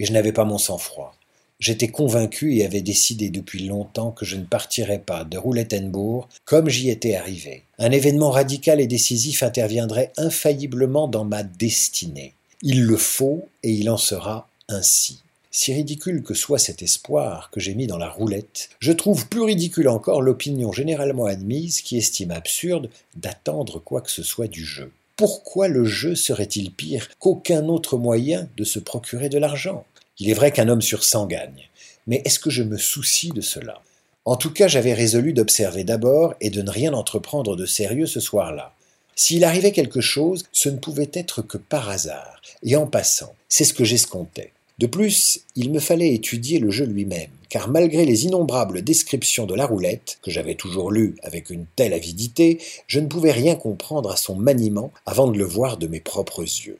et 0.00 0.04
je 0.04 0.12
n'avais 0.12 0.32
pas 0.32 0.44
mon 0.44 0.58
sang-froid. 0.58 1.14
J'étais 1.60 1.86
convaincu 1.86 2.56
et 2.56 2.64
avais 2.64 2.82
décidé 2.82 3.30
depuis 3.30 3.68
longtemps 3.68 4.10
que 4.10 4.24
je 4.24 4.34
ne 4.34 4.44
partirais 4.44 4.98
pas 4.98 5.22
de 5.22 5.38
Roulettenbourg 5.38 6.28
comme 6.44 6.68
j'y 6.68 6.90
étais 6.90 7.14
arrivé. 7.14 7.62
Un 7.78 7.92
événement 7.92 8.32
radical 8.32 8.80
et 8.80 8.88
décisif 8.88 9.44
interviendrait 9.44 10.10
infailliblement 10.16 11.06
dans 11.06 11.24
ma 11.24 11.44
destinée. 11.44 12.34
Il 12.64 12.84
le 12.84 12.96
faut 12.96 13.48
et 13.64 13.72
il 13.72 13.90
en 13.90 13.96
sera 13.96 14.48
ainsi. 14.68 15.20
Si 15.50 15.74
ridicule 15.74 16.22
que 16.22 16.32
soit 16.32 16.60
cet 16.60 16.80
espoir 16.80 17.50
que 17.50 17.58
j'ai 17.58 17.74
mis 17.74 17.88
dans 17.88 17.98
la 17.98 18.08
roulette, 18.08 18.70
je 18.78 18.92
trouve 18.92 19.26
plus 19.26 19.42
ridicule 19.42 19.88
encore 19.88 20.22
l'opinion 20.22 20.70
généralement 20.70 21.26
admise 21.26 21.80
qui 21.80 21.98
estime 21.98 22.30
absurde 22.30 22.88
d'attendre 23.16 23.80
quoi 23.80 24.00
que 24.00 24.12
ce 24.12 24.22
soit 24.22 24.46
du 24.46 24.64
jeu. 24.64 24.92
Pourquoi 25.16 25.66
le 25.66 25.84
jeu 25.84 26.14
serait-il 26.14 26.70
pire 26.70 27.08
qu'aucun 27.18 27.68
autre 27.68 27.98
moyen 27.98 28.48
de 28.56 28.62
se 28.62 28.78
procurer 28.78 29.28
de 29.28 29.38
l'argent? 29.38 29.84
Il 30.18 30.30
est 30.30 30.34
vrai 30.34 30.52
qu'un 30.52 30.68
homme 30.68 30.82
sur 30.82 31.02
cent 31.02 31.26
gagne. 31.26 31.68
Mais 32.06 32.22
est-ce 32.24 32.38
que 32.38 32.50
je 32.50 32.62
me 32.62 32.78
soucie 32.78 33.30
de 33.30 33.40
cela? 33.40 33.82
En 34.24 34.36
tout 34.36 34.52
cas, 34.52 34.68
j'avais 34.68 34.94
résolu 34.94 35.32
d'observer 35.32 35.82
d'abord 35.82 36.34
et 36.40 36.50
de 36.50 36.62
ne 36.62 36.70
rien 36.70 36.94
entreprendre 36.94 37.56
de 37.56 37.66
sérieux 37.66 38.06
ce 38.06 38.20
soir-là. 38.20 38.72
S'il 39.14 39.44
arrivait 39.44 39.72
quelque 39.72 40.00
chose, 40.00 40.44
ce 40.52 40.68
ne 40.68 40.78
pouvait 40.78 41.10
être 41.12 41.42
que 41.42 41.58
par 41.58 41.88
hasard, 41.88 42.40
et 42.62 42.76
en 42.76 42.86
passant. 42.86 43.34
C'est 43.48 43.64
ce 43.64 43.74
que 43.74 43.84
j'escomptais. 43.84 44.52
De 44.78 44.86
plus, 44.86 45.40
il 45.54 45.70
me 45.70 45.80
fallait 45.80 46.14
étudier 46.14 46.58
le 46.58 46.70
jeu 46.70 46.86
lui-même, 46.86 47.30
car 47.48 47.68
malgré 47.68 48.04
les 48.04 48.24
innombrables 48.24 48.82
descriptions 48.82 49.46
de 49.46 49.54
la 49.54 49.66
roulette, 49.66 50.18
que 50.22 50.30
j'avais 50.30 50.54
toujours 50.54 50.90
lues 50.90 51.16
avec 51.22 51.50
une 51.50 51.66
telle 51.76 51.92
avidité, 51.92 52.58
je 52.86 52.98
ne 52.98 53.06
pouvais 53.06 53.32
rien 53.32 53.54
comprendre 53.54 54.10
à 54.10 54.16
son 54.16 54.34
maniement 54.34 54.90
avant 55.04 55.28
de 55.28 55.38
le 55.38 55.44
voir 55.44 55.76
de 55.76 55.86
mes 55.86 56.00
propres 56.00 56.42
yeux. 56.42 56.78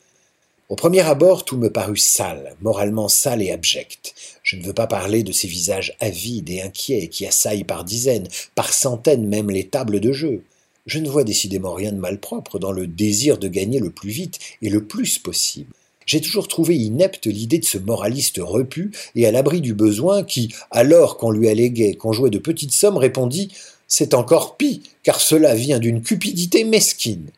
Au 0.70 0.74
premier 0.74 1.00
abord, 1.00 1.44
tout 1.44 1.58
me 1.58 1.70
parut 1.70 1.98
sale, 1.98 2.56
moralement 2.62 3.08
sale 3.08 3.42
et 3.42 3.52
abject. 3.52 4.14
Je 4.42 4.56
ne 4.56 4.62
veux 4.62 4.72
pas 4.72 4.86
parler 4.86 5.22
de 5.22 5.30
ces 5.30 5.46
visages 5.46 5.94
avides 6.00 6.48
et 6.48 6.62
inquiets 6.62 7.08
qui 7.08 7.26
assaillent 7.26 7.64
par 7.64 7.84
dizaines, 7.84 8.26
par 8.54 8.72
centaines 8.72 9.28
même 9.28 9.50
les 9.50 9.68
tables 9.68 10.00
de 10.00 10.12
jeu. 10.12 10.42
Je 10.86 10.98
ne 10.98 11.08
vois 11.08 11.24
décidément 11.24 11.74
rien 11.74 11.92
de 11.92 11.98
malpropre 11.98 12.58
dans 12.58 12.72
le 12.72 12.86
désir 12.86 13.38
de 13.38 13.48
gagner 13.48 13.78
le 13.78 13.90
plus 13.90 14.10
vite 14.10 14.38
et 14.62 14.68
le 14.68 14.84
plus 14.84 15.18
possible. 15.18 15.72
J'ai 16.06 16.20
toujours 16.20 16.48
trouvé 16.48 16.76
inepte 16.76 17.26
l'idée 17.26 17.58
de 17.58 17.64
ce 17.64 17.78
moraliste 17.78 18.40
repu 18.42 18.90
et 19.14 19.26
à 19.26 19.30
l'abri 19.30 19.60
du 19.60 19.74
besoin 19.74 20.24
qui, 20.24 20.52
alors 20.72 21.16
qu'on 21.16 21.30
lui 21.30 21.48
alléguait 21.48 21.94
qu'on 21.94 22.12
jouait 22.12 22.30
de 22.30 22.38
petites 22.38 22.72
sommes, 22.72 22.96
répondit 22.96 23.52
C'est 23.86 24.14
encore 24.14 24.56
pis, 24.56 24.82
car 25.04 25.20
cela 25.20 25.54
vient 25.54 25.78
d'une 25.78 26.02
cupidité 26.02 26.64
mesquine 26.64 27.30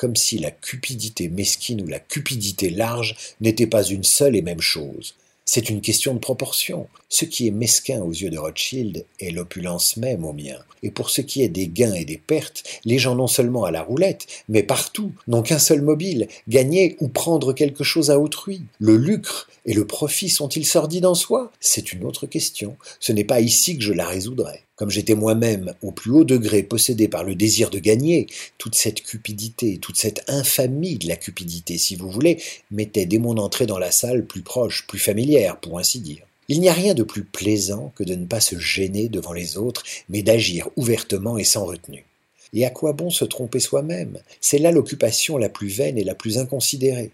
comme 0.00 0.16
si 0.16 0.38
la 0.38 0.50
cupidité 0.50 1.28
mesquine 1.28 1.82
ou 1.82 1.86
la 1.86 1.98
cupidité 1.98 2.70
large 2.70 3.16
n'était 3.42 3.66
pas 3.66 3.82
une 3.84 4.02
seule 4.02 4.34
et 4.34 4.40
même 4.40 4.62
chose. 4.62 5.14
C'est 5.52 5.68
une 5.68 5.80
question 5.80 6.14
de 6.14 6.20
proportion. 6.20 6.86
Ce 7.08 7.24
qui 7.24 7.48
est 7.48 7.50
mesquin 7.50 8.02
aux 8.02 8.12
yeux 8.12 8.30
de 8.30 8.38
Rothschild 8.38 9.04
est 9.18 9.32
l'opulence 9.32 9.96
même 9.96 10.24
au 10.24 10.32
mien. 10.32 10.60
Et 10.84 10.92
pour 10.92 11.10
ce 11.10 11.22
qui 11.22 11.42
est 11.42 11.48
des 11.48 11.66
gains 11.66 11.92
et 11.92 12.04
des 12.04 12.18
pertes, 12.18 12.62
les 12.84 13.00
gens 13.00 13.16
non 13.16 13.26
seulement 13.26 13.64
à 13.64 13.72
la 13.72 13.82
roulette, 13.82 14.28
mais 14.48 14.62
partout, 14.62 15.10
n'ont 15.26 15.42
qu'un 15.42 15.58
seul 15.58 15.82
mobile, 15.82 16.28
gagner 16.46 16.94
ou 17.00 17.08
prendre 17.08 17.52
quelque 17.52 17.82
chose 17.82 18.12
à 18.12 18.20
autrui. 18.20 18.62
Le 18.78 18.96
lucre 18.96 19.50
et 19.66 19.74
le 19.74 19.88
profit 19.88 20.28
sont-ils 20.28 20.64
sordides 20.64 21.04
en 21.04 21.16
soi? 21.16 21.50
C'est 21.58 21.92
une 21.92 22.04
autre 22.04 22.26
question. 22.26 22.76
Ce 23.00 23.10
n'est 23.10 23.24
pas 23.24 23.40
ici 23.40 23.76
que 23.76 23.82
je 23.82 23.92
la 23.92 24.06
résoudrai. 24.06 24.62
Comme 24.80 24.88
j'étais 24.88 25.14
moi-même 25.14 25.74
au 25.82 25.92
plus 25.92 26.10
haut 26.10 26.24
degré 26.24 26.62
possédé 26.62 27.06
par 27.06 27.22
le 27.22 27.34
désir 27.34 27.68
de 27.68 27.78
gagner, 27.78 28.28
toute 28.56 28.74
cette 28.74 29.02
cupidité, 29.02 29.76
toute 29.76 29.98
cette 29.98 30.24
infamie 30.26 30.96
de 30.96 31.06
la 31.06 31.16
cupidité, 31.16 31.76
si 31.76 31.96
vous 31.96 32.10
voulez, 32.10 32.42
m'était 32.70 33.04
dès 33.04 33.18
mon 33.18 33.36
entrée 33.36 33.66
dans 33.66 33.78
la 33.78 33.90
salle 33.90 34.24
plus 34.24 34.40
proche, 34.40 34.86
plus 34.86 34.98
familière, 34.98 35.60
pour 35.60 35.78
ainsi 35.78 36.00
dire. 36.00 36.24
Il 36.48 36.62
n'y 36.62 36.70
a 36.70 36.72
rien 36.72 36.94
de 36.94 37.02
plus 37.02 37.24
plaisant 37.24 37.92
que 37.94 38.04
de 38.04 38.14
ne 38.14 38.24
pas 38.24 38.40
se 38.40 38.58
gêner 38.58 39.10
devant 39.10 39.34
les 39.34 39.58
autres, 39.58 39.84
mais 40.08 40.22
d'agir 40.22 40.70
ouvertement 40.76 41.36
et 41.36 41.44
sans 41.44 41.66
retenue. 41.66 42.06
Et 42.54 42.64
à 42.64 42.70
quoi 42.70 42.94
bon 42.94 43.10
se 43.10 43.26
tromper 43.26 43.60
soi-même? 43.60 44.16
C'est 44.40 44.56
là 44.56 44.70
l'occupation 44.70 45.36
la 45.36 45.50
plus 45.50 45.68
vaine 45.68 45.98
et 45.98 46.04
la 46.04 46.14
plus 46.14 46.38
inconsidérée. 46.38 47.10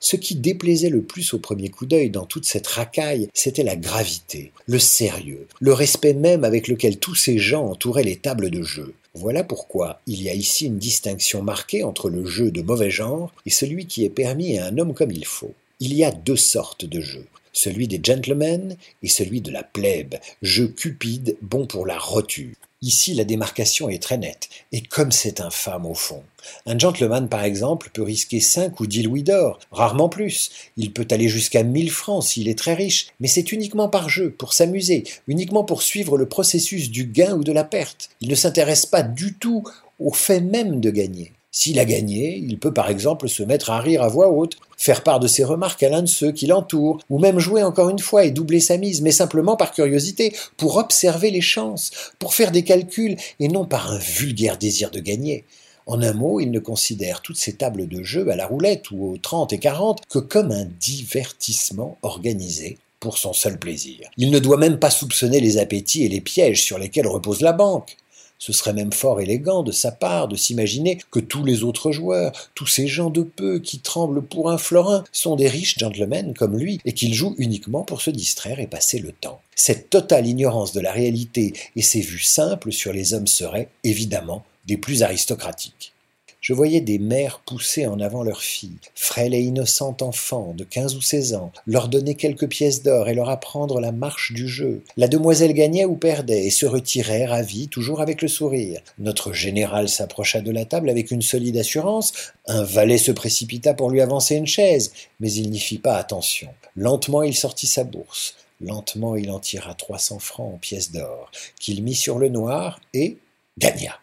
Ce 0.00 0.14
qui 0.16 0.36
déplaisait 0.36 0.90
le 0.90 1.02
plus 1.02 1.34
au 1.34 1.38
premier 1.38 1.70
coup 1.70 1.84
d'œil 1.84 2.10
dans 2.10 2.24
toute 2.24 2.44
cette 2.44 2.68
racaille, 2.68 3.28
c'était 3.34 3.64
la 3.64 3.74
gravité, 3.74 4.52
le 4.66 4.78
sérieux, 4.78 5.48
le 5.60 5.72
respect 5.72 6.14
même 6.14 6.44
avec 6.44 6.68
lequel 6.68 6.98
tous 6.98 7.16
ces 7.16 7.38
gens 7.38 7.66
entouraient 7.66 8.04
les 8.04 8.16
tables 8.16 8.50
de 8.50 8.62
jeu. 8.62 8.94
Voilà 9.14 9.42
pourquoi 9.42 10.00
il 10.06 10.22
y 10.22 10.28
a 10.28 10.34
ici 10.34 10.66
une 10.66 10.78
distinction 10.78 11.42
marquée 11.42 11.82
entre 11.82 12.10
le 12.10 12.24
jeu 12.24 12.52
de 12.52 12.62
mauvais 12.62 12.90
genre 12.90 13.32
et 13.44 13.50
celui 13.50 13.86
qui 13.86 14.04
est 14.04 14.10
permis 14.10 14.58
à 14.58 14.66
un 14.66 14.78
homme 14.78 14.94
comme 14.94 15.10
il 15.10 15.24
faut. 15.24 15.54
Il 15.80 15.92
y 15.94 16.04
a 16.04 16.12
deux 16.12 16.36
sortes 16.36 16.84
de 16.84 17.00
jeux, 17.00 17.26
celui 17.52 17.88
des 17.88 18.00
gentlemen 18.00 18.76
et 19.02 19.08
celui 19.08 19.40
de 19.40 19.50
la 19.50 19.64
plèbe, 19.64 20.14
jeu 20.42 20.68
cupide 20.68 21.36
bon 21.42 21.66
pour 21.66 21.86
la 21.86 21.98
roture. 21.98 22.54
Ici, 22.80 23.14
la 23.14 23.24
démarcation 23.24 23.88
est 23.88 24.00
très 24.00 24.18
nette, 24.18 24.48
et 24.70 24.82
comme 24.82 25.10
c'est 25.10 25.40
infâme 25.40 25.84
au 25.84 25.94
fond. 25.94 26.22
Un 26.64 26.78
gentleman, 26.78 27.28
par 27.28 27.42
exemple, 27.42 27.90
peut 27.92 28.04
risquer 28.04 28.38
cinq 28.38 28.78
ou 28.78 28.86
dix 28.86 29.02
louis 29.02 29.24
d'or, 29.24 29.58
rarement 29.72 30.08
plus. 30.08 30.52
Il 30.76 30.92
peut 30.92 31.08
aller 31.10 31.28
jusqu'à 31.28 31.64
mille 31.64 31.90
francs 31.90 32.22
s'il 32.22 32.48
est 32.48 32.56
très 32.58 32.74
riche, 32.74 33.08
mais 33.18 33.26
c'est 33.26 33.50
uniquement 33.50 33.88
par 33.88 34.08
jeu, 34.08 34.30
pour 34.30 34.52
s'amuser, 34.52 35.02
uniquement 35.26 35.64
pour 35.64 35.82
suivre 35.82 36.16
le 36.16 36.28
processus 36.28 36.88
du 36.88 37.06
gain 37.06 37.34
ou 37.34 37.42
de 37.42 37.50
la 37.50 37.64
perte. 37.64 38.10
Il 38.20 38.28
ne 38.28 38.36
s'intéresse 38.36 38.86
pas 38.86 39.02
du 39.02 39.34
tout 39.34 39.64
au 39.98 40.12
fait 40.12 40.40
même 40.40 40.80
de 40.80 40.90
gagner. 40.90 41.32
S'il 41.50 41.78
a 41.78 41.84
gagné, 41.84 42.36
il 42.36 42.58
peut 42.58 42.74
par 42.74 42.90
exemple 42.90 43.28
se 43.28 43.42
mettre 43.42 43.70
à 43.70 43.80
rire 43.80 44.02
à 44.02 44.08
voix 44.08 44.28
haute, 44.28 44.56
faire 44.76 45.02
part 45.02 45.18
de 45.18 45.26
ses 45.26 45.44
remarques 45.44 45.82
à 45.82 45.88
l'un 45.88 46.02
de 46.02 46.06
ceux 46.06 46.30
qui 46.30 46.46
l'entourent, 46.46 46.98
ou 47.08 47.18
même 47.18 47.38
jouer 47.38 47.62
encore 47.62 47.88
une 47.88 47.98
fois 47.98 48.24
et 48.24 48.30
doubler 48.30 48.60
sa 48.60 48.76
mise, 48.76 49.00
mais 49.00 49.10
simplement 49.10 49.56
par 49.56 49.72
curiosité, 49.72 50.34
pour 50.56 50.76
observer 50.76 51.30
les 51.30 51.40
chances, 51.40 51.90
pour 52.18 52.34
faire 52.34 52.52
des 52.52 52.64
calculs, 52.64 53.16
et 53.40 53.48
non 53.48 53.64
par 53.64 53.90
un 53.90 53.98
vulgaire 53.98 54.58
désir 54.58 54.90
de 54.90 55.00
gagner. 55.00 55.44
En 55.86 56.02
un 56.02 56.12
mot, 56.12 56.38
il 56.38 56.50
ne 56.50 56.58
considère 56.58 57.22
toutes 57.22 57.38
ces 57.38 57.54
tables 57.54 57.88
de 57.88 58.02
jeu 58.02 58.30
à 58.30 58.36
la 58.36 58.46
roulette 58.46 58.90
ou 58.90 59.06
aux 59.06 59.16
trente 59.16 59.54
et 59.54 59.58
quarante 59.58 60.02
que 60.10 60.18
comme 60.18 60.52
un 60.52 60.66
divertissement 60.78 61.96
organisé 62.02 62.76
pour 63.00 63.16
son 63.16 63.32
seul 63.32 63.58
plaisir. 63.58 64.10
Il 64.18 64.30
ne 64.30 64.38
doit 64.38 64.58
même 64.58 64.78
pas 64.78 64.90
soupçonner 64.90 65.40
les 65.40 65.56
appétits 65.56 66.04
et 66.04 66.08
les 66.08 66.20
pièges 66.20 66.62
sur 66.62 66.78
lesquels 66.78 67.06
repose 67.06 67.40
la 67.40 67.52
banque. 67.52 67.96
Ce 68.38 68.52
serait 68.52 68.72
même 68.72 68.92
fort 68.92 69.20
élégant 69.20 69.62
de 69.62 69.72
sa 69.72 69.90
part 69.90 70.28
de 70.28 70.36
s'imaginer 70.36 70.98
que 71.10 71.20
tous 71.20 71.44
les 71.44 71.64
autres 71.64 71.90
joueurs, 71.90 72.32
tous 72.54 72.66
ces 72.66 72.86
gens 72.86 73.10
de 73.10 73.22
peu 73.22 73.58
qui 73.58 73.80
tremblent 73.80 74.22
pour 74.22 74.50
un 74.50 74.58
florin, 74.58 75.04
sont 75.12 75.36
des 75.36 75.48
riches 75.48 75.78
gentlemen 75.78 76.34
comme 76.34 76.56
lui, 76.56 76.80
et 76.84 76.92
qu'ils 76.92 77.14
jouent 77.14 77.34
uniquement 77.38 77.82
pour 77.82 78.00
se 78.00 78.10
distraire 78.10 78.60
et 78.60 78.66
passer 78.66 79.00
le 79.00 79.12
temps. 79.12 79.40
Cette 79.56 79.90
totale 79.90 80.26
ignorance 80.26 80.72
de 80.72 80.80
la 80.80 80.92
réalité 80.92 81.52
et 81.74 81.82
ces 81.82 82.00
vues 82.00 82.20
simples 82.20 82.72
sur 82.72 82.92
les 82.92 83.12
hommes 83.12 83.26
seraient, 83.26 83.68
évidemment, 83.82 84.44
des 84.66 84.76
plus 84.76 85.02
aristocratiques. 85.02 85.92
Je 86.40 86.52
voyais 86.52 86.80
des 86.80 87.00
mères 87.00 87.40
pousser 87.40 87.86
en 87.86 87.98
avant 87.98 88.22
leurs 88.22 88.42
filles, 88.42 88.78
frêles 88.94 89.34
et 89.34 89.40
innocentes 89.40 90.02
enfants 90.02 90.54
de 90.56 90.62
quinze 90.62 90.94
ou 90.94 91.00
seize 91.00 91.34
ans, 91.34 91.52
leur 91.66 91.88
donner 91.88 92.14
quelques 92.14 92.48
pièces 92.48 92.84
d'or 92.84 93.08
et 93.08 93.14
leur 93.14 93.28
apprendre 93.28 93.80
la 93.80 93.90
marche 93.90 94.32
du 94.32 94.46
jeu. 94.46 94.82
La 94.96 95.08
demoiselle 95.08 95.52
gagnait 95.52 95.84
ou 95.84 95.96
perdait 95.96 96.46
et 96.46 96.50
se 96.50 96.64
retirait 96.64 97.26
ravie, 97.26 97.66
toujours 97.66 98.00
avec 98.00 98.22
le 98.22 98.28
sourire. 98.28 98.80
Notre 99.00 99.32
général 99.32 99.88
s'approcha 99.88 100.40
de 100.40 100.52
la 100.52 100.64
table 100.64 100.90
avec 100.90 101.10
une 101.10 101.22
solide 101.22 101.56
assurance. 101.56 102.12
Un 102.46 102.62
valet 102.62 102.98
se 102.98 103.10
précipita 103.10 103.74
pour 103.74 103.90
lui 103.90 104.00
avancer 104.00 104.36
une 104.36 104.46
chaise, 104.46 104.92
mais 105.18 105.32
il 105.32 105.50
n'y 105.50 105.58
fit 105.58 105.78
pas 105.78 105.96
attention. 105.96 106.48
Lentement 106.76 107.24
il 107.24 107.34
sortit 107.34 107.66
sa 107.66 107.82
bourse. 107.82 108.36
Lentement 108.60 109.16
il 109.16 109.30
en 109.32 109.40
tira 109.40 109.74
trois 109.74 109.98
cents 109.98 110.20
francs 110.20 110.54
en 110.54 110.58
pièces 110.58 110.92
d'or, 110.92 111.32
qu'il 111.58 111.82
mit 111.82 111.96
sur 111.96 112.18
le 112.18 112.28
noir 112.28 112.80
et 112.94 113.18
gagna. 113.58 113.98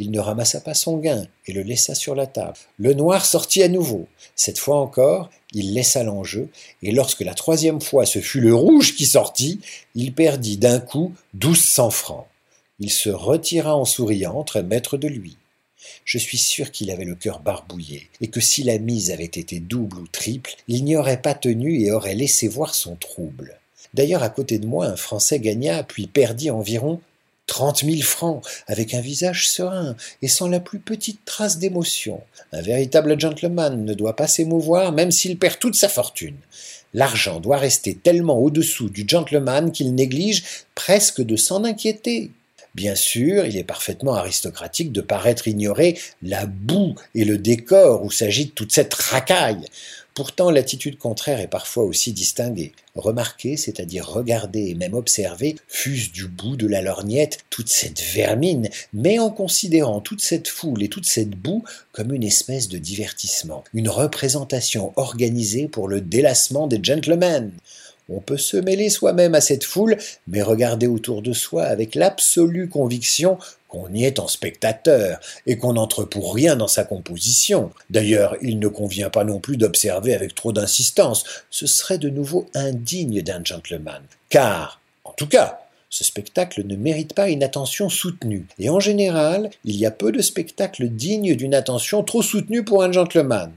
Il 0.00 0.10
ne 0.10 0.18
ramassa 0.18 0.62
pas 0.62 0.72
son 0.72 0.96
gain 0.96 1.26
et 1.46 1.52
le 1.52 1.60
laissa 1.60 1.94
sur 1.94 2.14
la 2.14 2.26
table. 2.26 2.56
Le 2.78 2.94
noir 2.94 3.26
sortit 3.26 3.62
à 3.62 3.68
nouveau. 3.68 4.08
Cette 4.34 4.58
fois 4.58 4.80
encore, 4.80 5.28
il 5.52 5.74
laissa 5.74 6.02
l'enjeu, 6.02 6.48
et 6.82 6.90
lorsque 6.90 7.20
la 7.20 7.34
troisième 7.34 7.82
fois 7.82 8.06
ce 8.06 8.18
fut 8.18 8.40
le 8.40 8.54
rouge 8.54 8.96
qui 8.96 9.04
sortit, 9.04 9.60
il 9.94 10.14
perdit 10.14 10.56
d'un 10.56 10.80
coup 10.80 11.12
douze 11.34 11.62
cents 11.62 11.90
francs. 11.90 12.26
Il 12.78 12.90
se 12.90 13.10
retira 13.10 13.76
en 13.76 13.84
souriant, 13.84 14.42
très 14.42 14.62
maître 14.62 14.96
de 14.96 15.06
lui. 15.06 15.36
Je 16.06 16.16
suis 16.16 16.38
sûr 16.38 16.70
qu'il 16.70 16.90
avait 16.90 17.04
le 17.04 17.14
cœur 17.14 17.40
barbouillé, 17.40 18.08
et 18.22 18.28
que 18.28 18.40
si 18.40 18.62
la 18.62 18.78
mise 18.78 19.10
avait 19.10 19.24
été 19.24 19.60
double 19.60 19.98
ou 19.98 20.06
triple, 20.06 20.54
il 20.66 20.82
n'y 20.82 20.96
aurait 20.96 21.20
pas 21.20 21.34
tenu 21.34 21.82
et 21.82 21.92
aurait 21.92 22.14
laissé 22.14 22.48
voir 22.48 22.74
son 22.74 22.96
trouble. 22.96 23.60
D'ailleurs, 23.92 24.22
à 24.22 24.30
côté 24.30 24.58
de 24.58 24.66
moi, 24.66 24.86
un 24.86 24.96
Français 24.96 25.40
gagna, 25.40 25.82
puis 25.82 26.06
perdit 26.06 26.50
environ 26.50 27.02
Trente 27.50 27.82
mille 27.82 28.04
francs, 28.04 28.46
avec 28.68 28.94
un 28.94 29.00
visage 29.00 29.48
serein 29.48 29.96
et 30.22 30.28
sans 30.28 30.46
la 30.46 30.60
plus 30.60 30.78
petite 30.78 31.24
trace 31.24 31.58
d'émotion. 31.58 32.20
Un 32.52 32.62
véritable 32.62 33.20
gentleman 33.20 33.84
ne 33.84 33.92
doit 33.92 34.14
pas 34.14 34.28
s'émouvoir 34.28 34.92
même 34.92 35.10
s'il 35.10 35.36
perd 35.36 35.58
toute 35.58 35.74
sa 35.74 35.88
fortune. 35.88 36.36
L'argent 36.94 37.40
doit 37.40 37.56
rester 37.56 37.96
tellement 37.96 38.38
au-dessous 38.38 38.88
du 38.88 39.04
gentleman 39.04 39.72
qu'il 39.72 39.96
néglige 39.96 40.44
presque 40.76 41.22
de 41.22 41.34
s'en 41.34 41.64
inquiéter. 41.64 42.30
Bien 42.76 42.94
sûr, 42.94 43.44
il 43.44 43.56
est 43.56 43.64
parfaitement 43.64 44.14
aristocratique 44.14 44.92
de 44.92 45.00
paraître 45.00 45.48
ignorer 45.48 45.98
la 46.22 46.46
boue 46.46 46.94
et 47.16 47.24
le 47.24 47.36
décor 47.36 48.04
où 48.04 48.12
s'agite 48.12 48.54
toute 48.54 48.70
cette 48.70 48.94
racaille. 48.94 49.66
Pourtant, 50.14 50.50
l'attitude 50.50 50.98
contraire 50.98 51.40
est 51.40 51.48
parfois 51.48 51.84
aussi 51.84 52.12
distinguée. 52.12 52.72
Remarquer, 52.94 53.56
c'est-à-dire 53.56 54.08
regarder 54.08 54.68
et 54.68 54.74
même 54.74 54.94
observer, 54.94 55.56
fuse 55.68 56.10
du 56.10 56.26
bout 56.26 56.56
de 56.56 56.66
la 56.66 56.82
lorgnette 56.82 57.38
toute 57.48 57.68
cette 57.68 58.00
vermine, 58.00 58.68
mais 58.92 59.18
en 59.18 59.30
considérant 59.30 60.00
toute 60.00 60.20
cette 60.20 60.48
foule 60.48 60.82
et 60.82 60.88
toute 60.88 61.06
cette 61.06 61.30
boue 61.30 61.64
comme 61.92 62.12
une 62.12 62.24
espèce 62.24 62.68
de 62.68 62.78
divertissement, 62.78 63.64
une 63.72 63.88
représentation 63.88 64.92
organisée 64.96 65.68
pour 65.68 65.86
le 65.86 66.00
délassement 66.00 66.66
des 66.66 66.80
gentlemen. 66.82 67.52
On 68.12 68.20
peut 68.20 68.36
se 68.36 68.56
mêler 68.56 68.90
soi-même 68.90 69.36
à 69.36 69.40
cette 69.40 69.64
foule, 69.64 69.96
mais 70.26 70.42
regarder 70.42 70.88
autour 70.88 71.22
de 71.22 71.32
soi 71.32 71.62
avec 71.64 71.94
l'absolue 71.94 72.68
conviction 72.68 73.38
qu'on 73.68 73.88
y 73.94 74.04
est 74.04 74.18
en 74.18 74.26
spectateur 74.26 75.20
et 75.46 75.56
qu'on 75.56 75.74
n'entre 75.74 76.02
pour 76.02 76.34
rien 76.34 76.56
dans 76.56 76.66
sa 76.66 76.82
composition. 76.82 77.70
D'ailleurs, 77.88 78.36
il 78.42 78.58
ne 78.58 78.66
convient 78.66 79.10
pas 79.10 79.22
non 79.22 79.38
plus 79.38 79.56
d'observer 79.56 80.12
avec 80.12 80.34
trop 80.34 80.52
d'insistance, 80.52 81.24
ce 81.50 81.66
serait 81.66 81.98
de 81.98 82.10
nouveau 82.10 82.46
indigne 82.54 83.22
d'un 83.22 83.44
gentleman. 83.44 84.02
Car, 84.28 84.80
en 85.04 85.12
tout 85.12 85.28
cas, 85.28 85.60
ce 85.88 86.02
spectacle 86.02 86.66
ne 86.66 86.74
mérite 86.74 87.14
pas 87.14 87.28
une 87.28 87.44
attention 87.44 87.88
soutenue. 87.88 88.46
Et 88.58 88.70
en 88.70 88.80
général, 88.80 89.50
il 89.64 89.76
y 89.76 89.86
a 89.86 89.90
peu 89.92 90.10
de 90.10 90.20
spectacles 90.20 90.88
dignes 90.88 91.36
d'une 91.36 91.54
attention 91.54 92.02
trop 92.02 92.22
soutenue 92.22 92.64
pour 92.64 92.82
un 92.82 92.90
gentleman. 92.90 93.52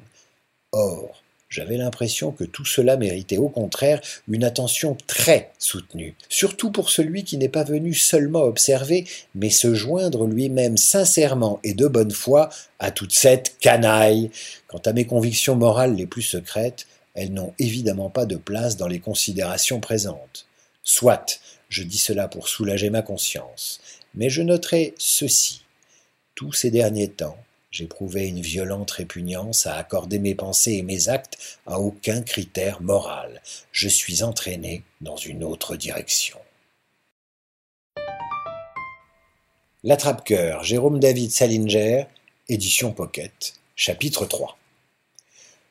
Or, 0.71 1.22
j'avais 1.53 1.77
l'impression 1.77 2.31
que 2.31 2.45
tout 2.45 2.65
cela 2.65 2.97
méritait 2.97 3.37
au 3.37 3.47
contraire 3.47 4.01
une 4.27 4.43
attention 4.43 4.97
très 5.05 5.51
soutenue, 5.59 6.15
surtout 6.27 6.71
pour 6.71 6.89
celui 6.89 7.23
qui 7.23 7.37
n'est 7.37 7.47
pas 7.47 7.63
venu 7.63 7.93
seulement 7.93 8.41
observer, 8.41 9.05
mais 9.35 9.51
se 9.51 9.75
joindre 9.75 10.25
lui-même 10.25 10.77
sincèrement 10.77 11.59
et 11.63 11.75
de 11.75 11.87
bonne 11.87 12.09
foi 12.09 12.49
à 12.79 12.89
toute 12.89 13.13
cette 13.13 13.59
canaille. 13.59 14.31
Quant 14.67 14.79
à 14.79 14.93
mes 14.93 15.05
convictions 15.05 15.55
morales 15.55 15.95
les 15.95 16.07
plus 16.07 16.23
secrètes, 16.23 16.87
elles 17.13 17.31
n'ont 17.31 17.53
évidemment 17.59 18.09
pas 18.09 18.25
de 18.25 18.37
place 18.37 18.75
dans 18.75 18.87
les 18.87 18.99
considérations 18.99 19.79
présentes. 19.79 20.47
Soit, 20.81 21.39
je 21.69 21.83
dis 21.83 21.99
cela 21.99 22.27
pour 22.27 22.47
soulager 22.47 22.89
ma 22.89 23.03
conscience, 23.03 23.79
mais 24.15 24.31
je 24.31 24.41
noterai 24.41 24.95
ceci. 24.97 25.61
Tous 26.33 26.51
ces 26.51 26.71
derniers 26.71 27.09
temps, 27.09 27.37
J'éprouvais 27.73 28.27
une 28.27 28.39
violente 28.39 28.91
répugnance 28.91 29.65
à 29.65 29.77
accorder 29.77 30.19
mes 30.19 30.35
pensées 30.35 30.73
et 30.73 30.83
mes 30.83 31.09
actes 31.09 31.39
à 31.65 31.79
aucun 31.79 32.21
critère 32.21 32.83
moral. 32.83 33.41
Je 33.71 33.89
suis 33.89 34.21
entraîné 34.21 34.83
dans 35.01 35.15
une 35.15 35.43
autre 35.43 35.75
direction. 35.75 36.37
L'attrape-cœur, 39.83 40.63
Jérôme 40.63 40.99
David 40.99 41.31
Salinger, 41.31 42.05
édition 42.47 42.91
Pocket, 42.91 43.55
chapitre 43.75 44.27
3. 44.27 44.55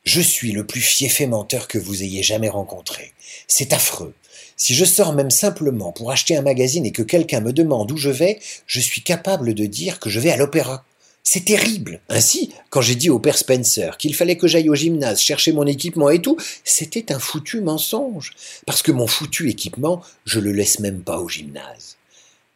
Je 0.02 0.20
suis 0.20 0.50
le 0.50 0.66
plus 0.66 0.80
fiefé 0.80 1.26
menteur 1.26 1.68
que 1.68 1.78
vous 1.78 2.02
ayez 2.02 2.24
jamais 2.24 2.48
rencontré. 2.48 3.12
C'est 3.46 3.72
affreux. 3.72 4.12
Si 4.56 4.74
je 4.74 4.84
sors 4.84 5.12
même 5.12 5.30
simplement 5.30 5.92
pour 5.92 6.10
acheter 6.10 6.36
un 6.36 6.42
magazine 6.42 6.84
et 6.84 6.90
que 6.90 7.04
quelqu'un 7.04 7.40
me 7.40 7.52
demande 7.52 7.92
où 7.92 7.96
je 7.96 8.10
vais, 8.10 8.40
je 8.66 8.80
suis 8.80 9.02
capable 9.02 9.54
de 9.54 9.66
dire 9.66 10.00
que 10.00 10.10
je 10.10 10.18
vais 10.18 10.32
à 10.32 10.36
l'opéra. 10.36 10.84
C'est 11.24 11.44
terrible. 11.44 12.00
Ainsi, 12.08 12.52
quand 12.68 12.80
j'ai 12.80 12.96
dit 12.96 13.08
au 13.08 13.18
père 13.18 13.38
Spencer 13.38 13.96
qu'il 13.96 14.14
fallait 14.14 14.36
que 14.36 14.48
j'aille 14.48 14.68
au 14.68 14.74
gymnase 14.74 15.20
chercher 15.20 15.52
mon 15.52 15.66
équipement 15.66 16.10
et 16.10 16.20
tout, 16.20 16.36
c'était 16.64 17.12
un 17.12 17.18
foutu 17.18 17.60
mensonge. 17.60 18.32
Parce 18.66 18.82
que 18.82 18.92
mon 18.92 19.06
foutu 19.06 19.48
équipement, 19.48 20.02
je 20.24 20.40
le 20.40 20.52
laisse 20.52 20.80
même 20.80 21.02
pas 21.02 21.20
au 21.20 21.28
gymnase. 21.28 21.96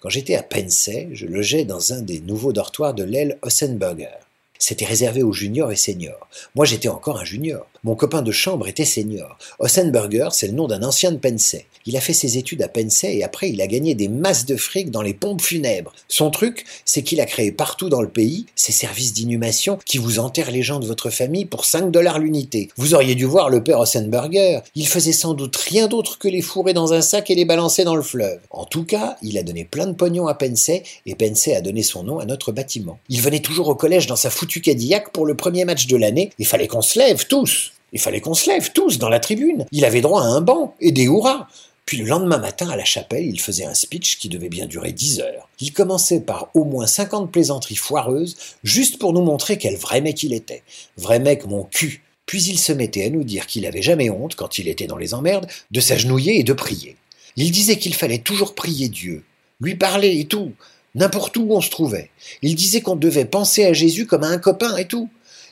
Quand 0.00 0.08
j'étais 0.08 0.34
à 0.34 0.42
Pensey, 0.42 1.08
je 1.12 1.26
logeais 1.26 1.64
dans 1.64 1.92
un 1.92 2.02
des 2.02 2.20
nouveaux 2.20 2.52
dortoirs 2.52 2.94
de 2.94 3.04
l'aile 3.04 3.38
Ossenberger. 3.42 4.18
C'était 4.58 4.84
réservé 4.84 5.22
aux 5.22 5.32
juniors 5.32 5.72
et 5.72 5.76
seniors. 5.76 6.28
Moi, 6.54 6.64
j'étais 6.64 6.88
encore 6.88 7.18
un 7.18 7.24
junior. 7.24 7.66
Mon 7.86 7.94
copain 7.94 8.20
de 8.20 8.32
chambre 8.32 8.66
était 8.66 8.84
senior. 8.84 9.38
Ossenberger, 9.60 10.30
c'est 10.32 10.48
le 10.48 10.54
nom 10.54 10.66
d'un 10.66 10.82
ancien 10.82 11.12
de 11.12 11.18
Pensey. 11.18 11.66
Il 11.86 11.96
a 11.96 12.00
fait 12.00 12.12
ses 12.12 12.36
études 12.36 12.62
à 12.62 12.66
Pensey 12.66 13.14
et 13.14 13.22
après 13.22 13.48
il 13.50 13.62
a 13.62 13.68
gagné 13.68 13.94
des 13.94 14.08
masses 14.08 14.44
de 14.44 14.56
fric 14.56 14.90
dans 14.90 15.02
les 15.02 15.14
pompes 15.14 15.40
funèbres. 15.40 15.92
Son 16.08 16.32
truc, 16.32 16.64
c'est 16.84 17.04
qu'il 17.04 17.20
a 17.20 17.26
créé 17.26 17.52
partout 17.52 17.88
dans 17.88 18.02
le 18.02 18.08
pays 18.08 18.46
ces 18.56 18.72
services 18.72 19.14
d'inhumation 19.14 19.78
qui 19.86 19.98
vous 19.98 20.18
enterrent 20.18 20.50
les 20.50 20.64
gens 20.64 20.80
de 20.80 20.86
votre 20.86 21.10
famille 21.10 21.44
pour 21.44 21.64
5 21.64 21.92
dollars 21.92 22.18
l'unité. 22.18 22.70
Vous 22.76 22.94
auriez 22.94 23.14
dû 23.14 23.24
voir 23.24 23.50
le 23.50 23.62
père 23.62 23.78
Ossenberger. 23.78 24.62
Il 24.74 24.88
faisait 24.88 25.12
sans 25.12 25.34
doute 25.34 25.54
rien 25.54 25.86
d'autre 25.86 26.18
que 26.18 26.26
les 26.26 26.42
fourrer 26.42 26.72
dans 26.72 26.92
un 26.92 27.02
sac 27.02 27.30
et 27.30 27.36
les 27.36 27.44
balancer 27.44 27.84
dans 27.84 27.94
le 27.94 28.02
fleuve. 28.02 28.40
En 28.50 28.64
tout 28.64 28.82
cas, 28.82 29.16
il 29.22 29.38
a 29.38 29.44
donné 29.44 29.64
plein 29.64 29.86
de 29.86 29.92
pognon 29.92 30.26
à 30.26 30.34
Pensey 30.34 30.82
et 31.06 31.14
Pensey 31.14 31.54
a 31.54 31.60
donné 31.60 31.84
son 31.84 32.02
nom 32.02 32.18
à 32.18 32.24
notre 32.24 32.50
bâtiment. 32.50 32.98
Il 33.08 33.20
venait 33.20 33.38
toujours 33.38 33.68
au 33.68 33.76
collège 33.76 34.08
dans 34.08 34.16
sa 34.16 34.30
foutue 34.30 34.60
Cadillac 34.60 35.12
pour 35.12 35.24
le 35.24 35.36
premier 35.36 35.64
match 35.64 35.86
de 35.86 35.96
l'année. 35.96 36.32
Il 36.40 36.48
fallait 36.48 36.66
qu'on 36.66 36.82
se 36.82 36.98
lève 36.98 37.28
tous. 37.28 37.70
Il 37.92 38.00
fallait 38.00 38.20
qu'on 38.20 38.34
se 38.34 38.50
lève 38.50 38.72
tous 38.72 38.98
dans 38.98 39.08
la 39.08 39.20
tribune. 39.20 39.66
Il 39.72 39.84
avait 39.84 40.00
droit 40.00 40.22
à 40.22 40.26
un 40.26 40.40
banc 40.40 40.74
et 40.80 40.92
des 40.92 41.04
hurrahs. 41.04 41.48
Puis 41.86 41.98
le 41.98 42.04
lendemain 42.04 42.38
matin, 42.38 42.68
à 42.68 42.76
la 42.76 42.84
chapelle, 42.84 43.24
il 43.24 43.40
faisait 43.40 43.64
un 43.64 43.74
speech 43.74 44.18
qui 44.18 44.28
devait 44.28 44.48
bien 44.48 44.66
durer 44.66 44.90
dix 44.90 45.20
heures. 45.20 45.48
Il 45.60 45.72
commençait 45.72 46.20
par 46.20 46.50
au 46.54 46.64
moins 46.64 46.88
cinquante 46.88 47.30
plaisanteries 47.30 47.76
foireuses, 47.76 48.36
juste 48.64 48.98
pour 48.98 49.12
nous 49.12 49.22
montrer 49.22 49.56
quel 49.56 49.76
vrai 49.76 50.00
mec 50.00 50.20
il 50.24 50.34
était. 50.34 50.64
Vrai 50.96 51.20
mec, 51.20 51.46
mon 51.46 51.62
cul. 51.62 52.02
Puis 52.26 52.42
il 52.42 52.58
se 52.58 52.72
mettait 52.72 53.04
à 53.04 53.10
nous 53.10 53.22
dire 53.22 53.46
qu'il 53.46 53.66
avait 53.66 53.82
jamais 53.82 54.10
honte, 54.10 54.34
quand 54.34 54.58
il 54.58 54.66
était 54.66 54.88
dans 54.88 54.96
les 54.96 55.14
emmerdes, 55.14 55.46
de 55.70 55.80
s'agenouiller 55.80 56.40
et 56.40 56.42
de 56.42 56.52
prier. 56.52 56.96
Il 57.36 57.52
disait 57.52 57.78
qu'il 57.78 57.94
fallait 57.94 58.18
toujours 58.18 58.56
prier 58.56 58.88
Dieu, 58.88 59.22
lui 59.60 59.76
parler 59.76 60.18
et 60.18 60.24
tout, 60.24 60.52
n'importe 60.96 61.36
où 61.36 61.46
on 61.50 61.60
se 61.60 61.70
trouvait. 61.70 62.10
Il 62.42 62.56
disait 62.56 62.80
qu'on 62.80 62.96
devait 62.96 63.26
penser 63.26 63.64
à 63.64 63.72
Jésus 63.72 64.06
comme 64.06 64.24
à 64.24 64.28
un 64.28 64.38
copain 64.38 64.76
et 64.76 64.86
tout. 64.86 65.08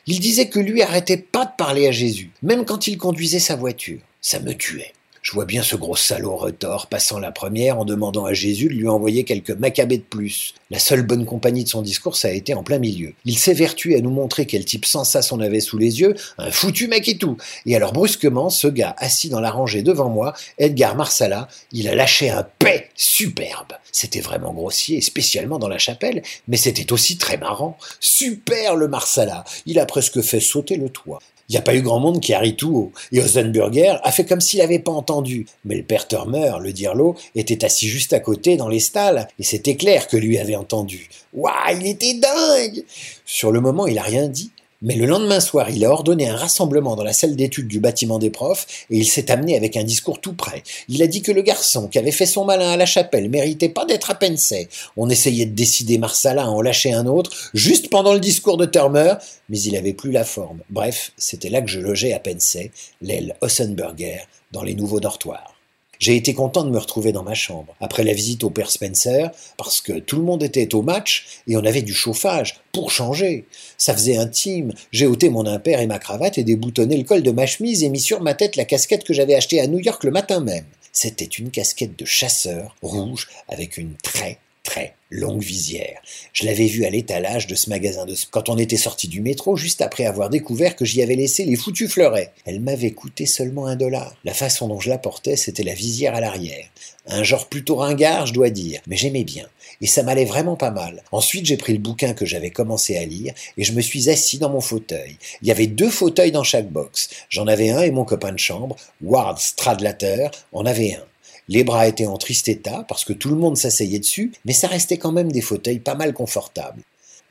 Il 0.07 0.21
disait 0.21 0.49
que 0.49 0.61
lui 0.61 0.83
arrêtait 0.83 1.17
pas 1.17 1.47
de 1.47 1.53
parler 1.57 1.87
à 1.87 1.93
Jésus, 1.93 2.31
même 2.43 2.65
quand 2.65 2.87
il 2.87 2.99
conduisait 2.99 3.39
sa 3.39 3.57
voiture. 3.57 4.01
Ça 4.21 4.41
me 4.41 4.55
tuait. 4.55 4.93
Je 5.25 5.33
vois 5.33 5.47
bien 5.47 5.63
ce 5.63 5.75
gros 5.75 5.97
salaud 5.97 6.37
retors 6.37 6.87
passant 6.87 7.19
la 7.19 7.33
première 7.33 7.79
en 7.79 7.87
demandant 7.87 8.27
à 8.27 8.35
Jésus 8.35 8.69
de 8.69 8.75
lui 8.75 8.89
envoyer 8.89 9.25
quelques 9.25 9.53
macabées 9.53 9.97
de 9.97 10.03
plus. 10.03 10.53
La 10.71 10.79
seule 10.79 11.01
bonne 11.01 11.25
compagnie 11.25 11.65
de 11.65 11.69
son 11.71 11.81
discours, 11.81 12.15
ça 12.15 12.29
a 12.29 12.33
été 12.33 12.53
en 12.53 12.63
plein 12.63 12.79
milieu. 12.79 13.15
Il 13.25 13.39
s'évertuait 13.39 13.97
à 13.97 14.01
nous 14.03 14.11
montrer 14.11 14.45
quel 14.45 14.67
type 14.67 14.85
sans 14.85 15.03
ça 15.03 15.21
on 15.33 15.41
avait 15.41 15.61
sous 15.61 15.79
les 15.79 16.03
yeux, 16.03 16.15
un 16.37 16.51
foutu 16.51 16.89
mec 16.89 17.09
et 17.09 17.17
tout. 17.17 17.39
Et 17.65 17.75
alors 17.75 17.95
brusquement, 17.95 18.51
ce 18.51 18.69
gars 18.69 18.95
assis 18.99 19.31
dans 19.31 19.41
la 19.41 19.51
rangée 19.51 19.83
devant 19.83 20.11
moi, 20.11 20.35
Edgar 20.59 20.95
Marsala, 20.95 21.49
il 21.73 21.89
a 21.89 21.95
lâché 21.95 22.29
un 22.29 22.47
paix 22.59 22.91
superbe. 22.95 23.73
C'était 23.93 24.21
vraiment 24.21 24.53
grossier, 24.53 25.01
spécialement 25.01 25.59
dans 25.59 25.69
la 25.69 25.79
chapelle, 25.79 26.23
mais 26.49 26.59
c'était 26.59 26.93
aussi 26.93 27.17
très 27.17 27.39
marrant. 27.39 27.79
Super 27.99 28.77
le 28.77 28.89
Marsala, 28.89 29.45
il 29.65 29.79
a 29.79 29.87
presque 29.87 30.21
fait 30.21 30.41
sauter 30.41 30.77
le 30.77 30.91
toit. 30.91 31.21
Il 31.49 31.53
n'y 31.53 31.59
a 31.59 31.63
pas 31.63 31.75
eu 31.75 31.83
grand 31.83 32.01
monde 32.01 32.21
qui 32.21 32.33
a 32.33 32.39
ri 32.39 32.57
tout 32.57 32.75
haut. 32.75 32.93
Et 33.13 33.21
Ozenburger 33.21 33.97
a 34.03 34.13
fait 34.13 34.25
comme 34.25 34.41
s'il 34.41 34.61
n'avait 34.61 34.79
pas 34.79 34.93
entendu. 34.93 35.47
Mais 35.65 35.75
le 35.75 35.83
père 35.83 36.09
Turmer, 36.09 36.53
le 36.61 36.73
dirlo, 36.73 37.17
était 37.35 37.65
assis 37.65 37.89
juste 37.89 38.13
à 38.13 38.21
côté 38.21 38.57
dans 38.57 38.69
les 38.69 38.81
stalles, 38.81 39.29
et 39.39 39.43
c'était 39.43 39.77
clair 39.77 40.09
que 40.09 40.17
lui 40.17 40.39
avait 40.39 40.57
entendu. 40.57 41.11
Waouh, 41.35 41.79
il 41.81 41.87
était 41.87 42.15
dingue 42.15 42.85
Sur 43.27 43.53
le 43.53 43.61
moment, 43.61 43.87
il 43.87 43.99
a 43.99 44.03
rien 44.03 44.29
dit, 44.29 44.53
mais 44.85 44.97
le 44.97 45.07
lendemain 45.07 45.41
soir, 45.41 45.71
il 45.71 45.83
a 45.87 45.91
ordonné 45.91 46.29
un 46.29 46.37
rassemblement 46.37 46.95
dans 46.95 47.05
la 47.05 47.15
salle 47.15 47.37
d'études 47.37 47.69
du 47.69 47.81
bâtiment 47.81 48.19
des 48.19 48.29
profs 48.29 48.67
et 48.91 48.99
il 48.99 49.07
s'est 49.07 49.31
amené 49.31 49.57
avec 49.57 49.79
un 49.79 49.83
discours 49.83 50.21
tout 50.21 50.35
prêt. 50.35 50.63
Il 50.89 51.03
a 51.03 51.07
dit 51.07 51.23
que 51.23 51.33
le 51.33 51.41
garçon 51.41 51.89
qui 51.89 51.99
avait 51.99 52.13
fait 52.13 52.27
son 52.27 52.45
malin 52.45 52.71
à 52.71 52.77
la 52.77 52.85
chapelle 52.85 53.31
méritait 53.31 53.71
pas 53.71 53.87
d'être 53.87 54.11
à 54.11 54.15
Pensey. 54.15 54.69
On 54.99 55.09
essayait 55.09 55.47
de 55.47 55.55
décider 55.55 55.97
Marsala 55.97 56.45
à 56.45 56.49
en 56.49 56.61
lâcher 56.61 56.93
un 56.93 57.07
autre 57.07 57.31
juste 57.55 57.89
pendant 57.89 58.13
le 58.13 58.21
discours 58.21 58.59
de 58.59 58.67
Turmer, 58.67 59.15
mais 59.49 59.59
il 59.59 59.75
avait 59.75 59.95
plus 59.95 60.13
la 60.13 60.25
forme. 60.25 60.61
Bref, 60.69 61.13
c'était 61.17 61.49
là 61.49 61.63
que 61.63 61.71
je 61.71 61.81
logeais 61.81 62.13
à 62.13 62.21
Pensey, 62.21 62.71
l'aile 63.01 63.37
Ossenberger, 63.41 64.21
dans 64.53 64.63
les 64.63 64.75
nouveaux 64.75 65.01
dortoirs. 65.01 65.54
J'ai 65.99 66.17
été 66.17 66.35
content 66.35 66.65
de 66.65 66.71
me 66.71 66.79
retrouver 66.79 67.13
dans 67.13 67.23
ma 67.23 67.35
chambre, 67.35 67.75
après 67.81 68.05
la 68.05 68.13
visite 68.13 68.45
au 68.45 68.51
père 68.51 68.71
Spencer, 68.71 69.31
parce 69.57 69.81
que 69.81 69.99
tout 69.99 70.17
le 70.17 70.23
monde 70.23 70.43
était 70.43 70.75
au 70.75 70.83
match 70.83 71.27
et 71.47 71.57
on 71.57 71.65
avait 71.65 71.83
du 71.83 71.95
chauffage, 71.95 72.57
pour 72.73 72.91
changer. 72.91 73.47
Ça 73.79 73.95
faisait 73.95 74.17
intime, 74.17 74.73
j'ai 74.93 75.07
ôté 75.07 75.31
mon 75.31 75.47
impair 75.47 75.81
et 75.81 75.87
ma 75.87 75.99
cravate 75.99 76.39
et 76.39 76.45
déboutonné 76.45 76.97
le 76.97 77.05
col 77.05 77.23
de 77.23 77.31
ma 77.31 77.47
chemise 77.47 77.85
et 77.85 77.89
mis 77.89 78.01
sur 78.01 78.21
ma 78.21 78.35
tête 78.35 78.57
la 78.57 78.65
casquette 78.65 79.05
que 79.05 79.15
j'avais 79.15 79.35
achetée 79.35 79.61
à 79.61 79.67
New 79.67 79.79
York 79.79 80.05
le 80.05 80.11
matin 80.11 80.41
même. 80.41 80.67
C'était 80.93 81.25
une 81.25 81.51
casquette 81.51 81.99
de 81.99 82.05
chasseur, 82.05 82.77
rouge, 82.81 83.29
avec 83.49 83.79
une 83.79 83.95
très 83.97 84.39
très 84.65 84.95
longue 85.11 85.43
visière. 85.43 86.01
Je 86.33 86.45
l'avais 86.45 86.67
vue 86.67 86.85
à 86.85 86.91
l'étalage 86.91 87.47
de 87.47 87.55
ce 87.55 87.71
magasin 87.71 88.05
de 88.05 88.15
quand 88.31 88.49
on 88.49 88.59
était 88.59 88.77
sorti 88.77 89.07
du 89.07 89.21
métro, 89.21 89.57
juste 89.57 89.81
après 89.81 90.07
avoir 90.07 90.31
découvert 90.31 90.75
que 90.75 90.85
j'y 90.85 91.03
avais 91.03 91.15
laissé 91.15 91.45
les 91.45 91.55
foutus 91.55 91.89
fleurets. 91.89 92.33
Elle 92.45 92.61
m'avait 92.61 92.91
coûté 92.91 93.27
seulement 93.27 93.67
un 93.67 93.77
dollar. 93.77 94.17
La 94.25 94.35
façon 94.35 94.67
dont 94.67 94.81
je 94.81 94.91
la 94.91 94.99
portais, 94.99 95.37
c'était 95.37 95.63
la 95.63 95.75
visière 95.75 96.17
à 96.17 96.21
l'arrière. 96.21 96.67
Un 97.07 97.23
genre 97.23 97.49
plutôt 97.49 97.77
ringard, 97.77 98.27
je 98.27 98.33
dois 98.33 98.51
dire, 98.51 98.81
mais 98.87 98.97
j'aimais 98.97 99.25
bien. 99.25 99.47
Et 99.81 99.87
ça 99.87 100.03
m'allait 100.03 100.25
vraiment 100.25 100.57
pas 100.57 100.71
mal. 100.71 101.03
Ensuite, 101.13 101.47
j'ai 101.47 101.59
pris 101.59 101.75
le 101.75 101.79
bouquin 101.79 102.15
que 102.15 102.25
j'avais 102.25 102.51
commencé 102.51 102.97
à 102.97 103.05
lire 103.05 103.35
et 103.57 103.65
je 103.65 103.73
me 103.73 103.83
suis 103.83 104.09
assis 104.09 104.39
dans 104.39 104.51
mon 104.51 104.61
fauteuil. 104.61 105.19
Il 105.43 105.49
y 105.49 105.53
avait 105.53 105.67
deux 105.67 105.91
fauteuils 105.91 106.33
dans 106.33 106.45
chaque 106.45 106.71
box. 106.71 107.11
J'en 107.29 107.47
avais 107.47 107.71
un 107.71 107.83
et 107.83 107.91
mon 107.91 108.05
copain 108.05 108.33
de 108.33 108.39
chambre, 108.39 108.77
Ward 109.03 109.39
Stradlater, 109.39 110.29
en 110.53 110.65
avait 110.65 110.95
un. 110.95 111.05
Les 111.49 111.65
bras 111.65 111.87
étaient 111.87 112.07
en 112.07 112.17
triste 112.17 112.49
état 112.49 112.85
parce 112.89 113.05
que 113.05 113.13
tout 113.13 113.29
le 113.29 113.37
monde 113.37 113.57
s'asseyait 113.57 113.99
dessus, 113.99 114.33
mais 114.45 114.53
ça 114.53 114.69
restait 114.69 114.99
quand 114.99 115.13
même 115.13 115.31
des 115.31 115.41
fauteuils 115.41 115.79
pas 115.79 115.95
mal 115.95 116.15
confortables. 116.15 116.83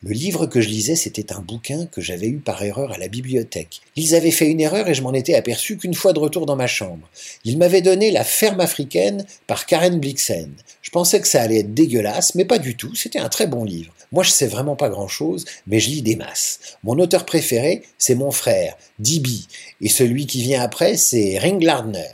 Le 0.06 0.12
livre 0.12 0.47
que 0.47 0.60
je 0.60 0.67
lisais, 0.67 0.97
c'était 0.97 1.32
un 1.32 1.39
bouquin 1.39 1.86
que 1.86 2.02
j'avais 2.02 2.28
eu 2.28 2.39
par 2.39 2.62
erreur 2.62 2.91
à 2.91 2.97
la 2.97 3.08
bibliothèque. 3.08 3.80
Ils 3.95 4.15
avaient 4.15 4.32
fait 4.32 4.52
une 4.52 4.60
erreur 4.60 4.89
et 4.89 4.93
je 4.93 5.02
m'en 5.02 5.13
étais 5.13 5.34
aperçu 5.34 5.78
qu'une 5.78 5.93
fois 5.93 6.12
de 6.12 6.19
retour 6.19 6.45
dans 6.45 6.58
ma 6.58 6.67
chambre. 6.67 7.08
Ils 7.45 7.58
m'avaient 7.58 7.82
donné 7.82 8.12
La 8.12 8.26
ferme 8.26 8.60
africaine 8.60 9.26
par 9.47 9.65
Karen 9.65 10.02
Blixen. 10.02 10.52
Je 10.82 10.89
pensais 10.89 11.21
que 11.21 11.28
ça 11.28 11.41
allait 11.41 11.60
être 11.60 11.73
dégueulasse, 11.73 12.36
mais 12.36 12.43
pas 12.43 12.60
du 12.60 12.76
tout, 12.76 12.93
c'était 12.95 13.19
un 13.19 13.30
très 13.30 13.47
bon 13.47 13.63
livre. 13.63 13.93
Moi, 14.12 14.23
je 14.23 14.32
sais 14.32 14.47
vraiment 14.47 14.76
pas 14.76 14.89
grand 14.89 15.08
chose, 15.08 15.45
mais 15.67 15.80
je 15.80 15.89
lis 15.89 16.02
des 16.02 16.17
masses. 16.17 16.60
Mon 16.84 16.99
auteur 16.99 17.26
préféré, 17.26 17.84
c'est 17.97 18.15
mon 18.15 18.32
frère, 18.32 18.76
Dibi, 18.99 19.47
et 19.80 19.88
celui 19.88 20.28
qui 20.28 20.41
vient 20.41 20.62
après, 20.62 20.97
c'est 20.97 21.38
Ring 21.38 21.63
Lardner. 21.63 22.10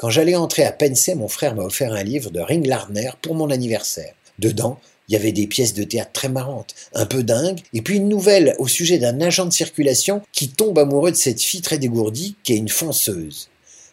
Quand 0.00 0.08
j'allais 0.08 0.34
entrer 0.34 0.64
à 0.64 0.72
Pensey, 0.72 1.14
mon 1.14 1.28
frère 1.28 1.54
m'a 1.54 1.62
offert 1.62 1.92
un 1.92 2.02
livre 2.02 2.30
de 2.30 2.40
Ring 2.40 2.64
Lardner 2.64 3.10
pour 3.20 3.34
mon 3.34 3.50
anniversaire. 3.50 4.14
Dedans, 4.38 4.80
il 5.06 5.12
y 5.12 5.16
avait 5.16 5.30
des 5.30 5.46
pièces 5.46 5.74
de 5.74 5.84
théâtre 5.84 6.12
très 6.12 6.30
marrantes, 6.30 6.74
un 6.94 7.04
peu 7.04 7.22
dingues, 7.22 7.60
et 7.74 7.82
puis 7.82 7.96
une 7.96 8.08
nouvelle 8.08 8.56
au 8.58 8.66
sujet 8.66 8.96
d'un 8.96 9.20
agent 9.20 9.44
de 9.44 9.52
circulation 9.52 10.22
qui 10.32 10.48
tombe 10.48 10.78
amoureux 10.78 11.10
de 11.10 11.16
cette 11.16 11.42
fille 11.42 11.60
très 11.60 11.76
dégourdie 11.76 12.34
qui 12.44 12.54
est 12.54 12.56
une 12.56 12.70
fonceuse. 12.70 13.50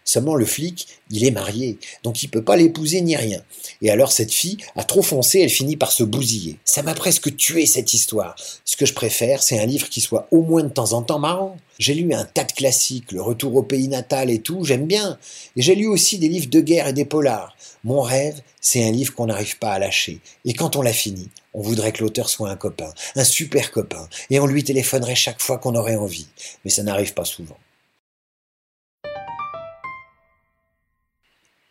Seulement 0.08 0.36
le 0.36 0.46
flic, 0.46 0.88
il 1.12 1.26
est 1.26 1.32
marié, 1.32 1.80
donc 2.02 2.24
il 2.24 2.30
peut 2.30 2.41
pas 2.41 2.56
l'épouser 2.56 3.02
ni 3.02 3.17
rien. 3.17 3.43
Et 3.82 3.91
alors 3.91 4.13
cette 4.13 4.32
fille 4.32 4.56
a 4.78 4.86
trop 4.86 5.02
foncé, 5.02 5.41
elle 5.41 5.50
finit 5.50 5.76
par 5.76 5.91
se 5.91 6.02
bousiller. 6.02 6.60
Ça 6.63 6.82
m'a 6.82 6.93
presque 6.93 7.36
tué 7.36 7.65
cette 7.65 7.93
histoire. 7.93 8.38
Ce 8.63 8.78
que 8.78 8.86
je 8.86 8.93
préfère, 8.93 9.43
c'est 9.43 9.60
un 9.60 9.65
livre 9.65 9.89
qui 9.89 10.00
soit 10.00 10.30
au 10.32 10.43
moins 10.43 10.63
de 10.63 10.70
temps 10.70 10.93
en 10.93 11.02
temps 11.02 11.20
marrant. 11.20 11.58
J'ai 11.78 11.93
lu 11.93 12.13
un 12.13 12.24
tas 12.24 12.46
de 12.46 12.54
classiques, 12.54 13.12
Le 13.12 13.22
Retour 13.22 13.54
au 13.58 13.63
pays 13.63 13.89
natal 13.89 14.30
et 14.30 14.39
tout, 14.39 14.63
j'aime 14.63 14.86
bien. 14.86 15.20
Et 15.58 15.62
j'ai 15.62 15.76
lu 15.76 15.88
aussi 15.88 16.17
des 16.20 16.30
livres 16.30 16.50
de 16.50 16.62
guerre 16.62 16.88
et 16.88 16.93
des 16.93 17.04
polars. 17.04 17.58
Mon 17.84 18.00
rêve, 18.00 18.39
c'est 18.62 18.88
un 18.88 18.91
livre 18.91 19.13
qu'on 19.13 19.26
n'arrive 19.26 19.58
pas 19.58 19.74
à 19.74 19.80
lâcher. 19.80 20.22
Et 20.46 20.54
quand 20.54 20.78
on 20.78 20.82
l'a 20.82 20.93
fini, 20.93 21.28
on 21.54 21.60
voudrait 21.60 21.91
que 21.91 22.02
l'auteur 22.02 22.30
soit 22.30 22.50
un 22.50 22.56
copain, 22.56 22.93
un 23.17 23.26
super 23.26 23.72
copain, 23.72 24.08
et 24.30 24.39
on 24.39 24.48
lui 24.48 24.63
téléphonerait 24.63 25.15
chaque 25.15 25.41
fois 25.41 25.58
qu'on 25.58 25.76
aurait 25.76 25.98
envie. 25.98 26.28
Mais 26.63 26.72
ça 26.72 26.84
n'arrive 26.84 27.13
pas 27.13 27.26
souvent. 27.26 27.58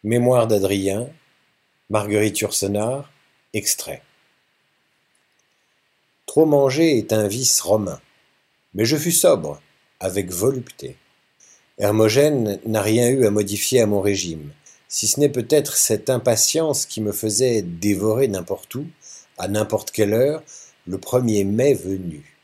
Mémoire 0.07 0.47
d'Adrien, 0.47 1.09
Marguerite 1.91 2.39
Yourcenar, 2.39 3.11
extrait. 3.55 4.03
Trop 6.27 6.47
manger 6.47 6.97
est 6.97 7.13
un 7.13 7.27
vice 7.27 7.61
romain, 7.61 8.01
mais 8.73 8.85
je 8.85 8.97
fus 8.97 9.11
sobre, 9.11 9.61
avec 9.99 10.31
volupté. 10.31 10.97
Hermogène 11.79 12.61
n'a 12.67 12.83
rien 12.83 13.09
eu 13.09 13.27
à 13.27 13.33
modifier 13.33 13.81
à 13.81 13.87
mon 13.87 14.01
régime, 14.01 14.53
si 14.87 15.09
ce 15.09 15.19
n'est 15.19 15.29
peut-être 15.29 15.77
cette 15.77 16.09
impatience 16.09 16.87
qui 16.87 17.01
me 17.01 17.11
faisait 17.11 17.63
dévorer 17.63 18.29
n'importe 18.29 18.77
où, 18.77 18.87
à 19.39 19.49
n'importe 19.49 19.91
quelle 19.91 20.15
heure, 20.15 20.45
le 20.87 20.99
premier 20.99 21.43
mai 21.43 21.75
venu, 21.75 22.37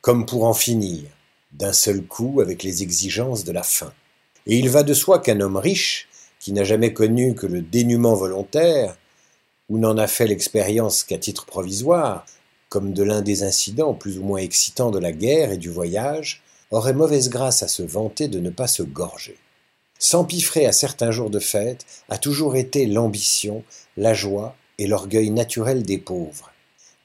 comme 0.00 0.26
pour 0.26 0.42
en 0.42 0.54
finir, 0.54 1.04
d'un 1.52 1.72
seul 1.72 2.02
coup 2.02 2.40
avec 2.40 2.64
les 2.64 2.82
exigences 2.82 3.44
de 3.44 3.52
la 3.52 3.62
faim. 3.62 3.92
Et 4.46 4.58
il 4.58 4.68
va 4.68 4.82
de 4.82 4.92
soi 4.92 5.20
qu'un 5.20 5.40
homme 5.40 5.56
riche, 5.56 6.08
qui 6.40 6.52
n'a 6.52 6.64
jamais 6.64 6.92
connu 6.92 7.34
que 7.34 7.46
le 7.46 7.60
dénuement 7.60 8.14
volontaire, 8.14 8.96
ou 9.68 9.78
n'en 9.78 9.96
a 9.98 10.08
fait 10.08 10.26
l'expérience 10.26 11.04
qu'à 11.04 11.18
titre 11.18 11.46
provisoire, 11.46 12.26
comme 12.68 12.92
de 12.92 13.02
l'un 13.02 13.20
des 13.20 13.44
incidents 13.44 13.94
plus 13.94 14.18
ou 14.18 14.24
moins 14.24 14.40
excitants 14.40 14.90
de 14.90 14.98
la 14.98 15.12
guerre 15.12 15.52
et 15.52 15.58
du 15.58 15.70
voyage, 15.70 16.42
aurait 16.70 16.94
mauvaise 16.94 17.28
grâce 17.28 17.62
à 17.62 17.68
se 17.68 17.82
vanter 17.82 18.26
de 18.26 18.40
ne 18.40 18.50
pas 18.50 18.66
se 18.66 18.82
gorger. 18.82 19.36
S'empiffrer 19.98 20.66
à 20.66 20.72
certains 20.72 21.10
jours 21.10 21.30
de 21.30 21.40
fête 21.40 21.84
a 22.08 22.16
toujours 22.16 22.56
été 22.56 22.86
l'ambition, 22.86 23.62
la 23.96 24.14
joie 24.14 24.56
et 24.78 24.86
l'orgueil 24.86 25.30
naturel 25.30 25.82
des 25.82 25.98
pauvres. 25.98 26.50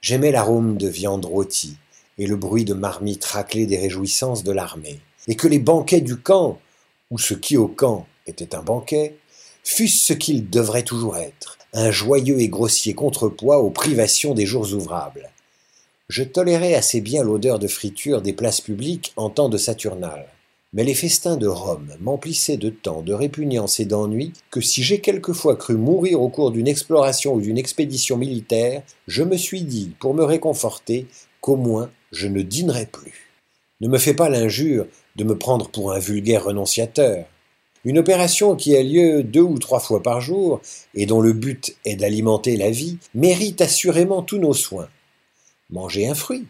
J'aimais 0.01 0.31
l'arôme 0.31 0.77
de 0.77 0.87
viande 0.87 1.25
rôtie 1.25 1.77
et 2.17 2.25
le 2.25 2.37
bruit 2.37 2.63
de 2.63 2.73
marmites 2.73 3.25
raclées 3.25 3.65
des 3.65 3.77
réjouissances 3.77 4.43
de 4.43 4.53
l'armée, 4.53 5.01
et 5.27 5.35
que 5.35 5.47
les 5.47 5.59
banquets 5.59 5.99
du 5.99 6.15
camp, 6.15 6.59
ou 7.11 7.17
ce 7.17 7.33
qui 7.33 7.57
au 7.57 7.67
camp 7.67 8.07
était 8.27 8.55
un 8.55 8.61
banquet, 8.61 9.17
fût-ce 9.65 10.05
ce 10.05 10.13
qu'il 10.13 10.49
devrait 10.49 10.83
toujours 10.83 11.17
être, 11.17 11.57
un 11.73 11.91
joyeux 11.91 12.39
et 12.39 12.47
grossier 12.47 12.93
contrepoids 12.93 13.57
aux 13.57 13.71
privations 13.71 14.33
des 14.33 14.45
jours 14.45 14.73
ouvrables. 14.73 15.29
Je 16.07 16.23
tolérais 16.23 16.75
assez 16.75 17.01
bien 17.01 17.23
l'odeur 17.23 17.57
de 17.57 17.67
friture 17.67 18.21
des 18.21 18.31
places 18.31 18.61
publiques 18.61 19.11
en 19.17 19.29
temps 19.29 19.49
de 19.49 19.57
Saturnal. 19.57 20.27
Mais 20.71 20.83
les 20.83 20.93
festins 20.93 21.35
de 21.35 21.47
Rome 21.47 21.89
m'emplissaient 21.99 22.57
de 22.57 22.69
temps, 22.69 23.01
de 23.01 23.13
répugnance 23.13 23.79
et 23.79 23.85
d'ennui 23.85 24.33
que 24.51 24.61
si 24.61 24.83
j'ai 24.83 25.01
quelquefois 25.01 25.55
cru 25.55 25.75
mourir 25.75 26.21
au 26.21 26.29
cours 26.29 26.51
d'une 26.51 26.67
exploration 26.67 27.33
ou 27.33 27.41
d'une 27.41 27.57
expédition 27.57 28.17
militaire, 28.17 28.83
je 29.07 29.23
me 29.23 29.35
suis 29.35 29.63
dit, 29.63 29.93
pour 29.99 30.13
me 30.13 30.23
réconforter, 30.23 31.07
qu'au 31.41 31.55
moins 31.55 31.89
je 32.11 32.27
ne 32.27 32.41
dînerais 32.41 32.85
plus. 32.85 33.31
Ne 33.81 33.87
me 33.87 33.97
fais 33.97 34.13
pas 34.13 34.29
l'injure 34.29 34.85
de 35.15 35.23
me 35.23 35.37
prendre 35.37 35.69
pour 35.69 35.91
un 35.91 35.99
vulgaire 35.99 36.43
renonciateur. 36.43 37.25
Une 37.85 37.99
opération 37.99 38.55
qui 38.55 38.75
a 38.75 38.81
lieu 38.81 39.21
deux 39.23 39.41
ou 39.41 39.59
trois 39.59 39.79
fois 39.79 40.01
par 40.01 40.19
jour, 40.19 40.59
et 40.95 41.05
dont 41.05 41.21
le 41.21 41.33
but 41.33 41.77
est 41.85 41.95
d'alimenter 41.95 42.57
la 42.57 42.71
vie, 42.71 42.97
mérite 43.13 43.61
assurément 43.61 44.23
tous 44.23 44.39
nos 44.39 44.55
soins. 44.55 44.89
Manger 45.69 46.07
un 46.07 46.15
fruit, 46.15 46.47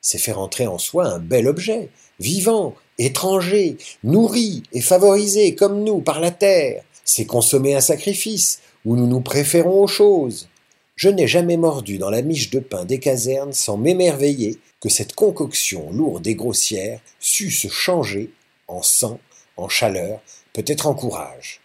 c'est 0.00 0.18
faire 0.18 0.38
entrer 0.38 0.68
en 0.68 0.78
soi 0.78 1.06
un 1.06 1.18
bel 1.18 1.48
objet, 1.48 1.90
vivant, 2.20 2.76
étranger, 2.98 3.76
nourri 4.04 4.62
et 4.72 4.80
favorisé 4.80 5.56
comme 5.56 5.82
nous 5.82 6.00
par 6.00 6.20
la 6.20 6.30
terre. 6.30 6.84
C'est 7.04 7.26
consommer 7.26 7.74
un 7.74 7.80
sacrifice, 7.80 8.60
où 8.84 8.94
nous 8.94 9.08
nous 9.08 9.20
préférons 9.20 9.82
aux 9.82 9.88
choses. 9.88 10.48
Je 10.94 11.08
n'ai 11.08 11.26
jamais 11.26 11.56
mordu 11.56 11.98
dans 11.98 12.10
la 12.10 12.22
miche 12.22 12.50
de 12.50 12.60
pain 12.60 12.84
des 12.84 13.00
casernes 13.00 13.52
sans 13.52 13.76
m'émerveiller 13.76 14.58
que 14.80 14.88
cette 14.88 15.14
concoction 15.14 15.90
lourde 15.90 16.26
et 16.28 16.36
grossière 16.36 17.00
sût 17.18 17.50
se 17.50 17.68
changer 17.68 18.30
en 18.68 18.82
sang, 18.82 19.18
en 19.56 19.68
chaleur, 19.68 20.20
peut-être 20.52 20.86
en 20.86 20.94
courage. 20.94 21.60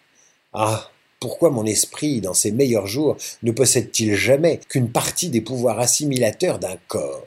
Ah. 0.53 0.89
Pourquoi 1.19 1.51
mon 1.51 1.65
esprit, 1.65 2.19
dans 2.19 2.33
ses 2.33 2.51
meilleurs 2.51 2.85
jours, 2.85 3.15
ne 3.43 3.53
possède-t-il 3.53 4.13
jamais 4.13 4.59
qu'une 4.67 4.91
partie 4.91 5.29
des 5.29 5.39
pouvoirs 5.39 5.79
assimilateurs 5.79 6.59
d'un 6.59 6.75
corps? 6.89 7.25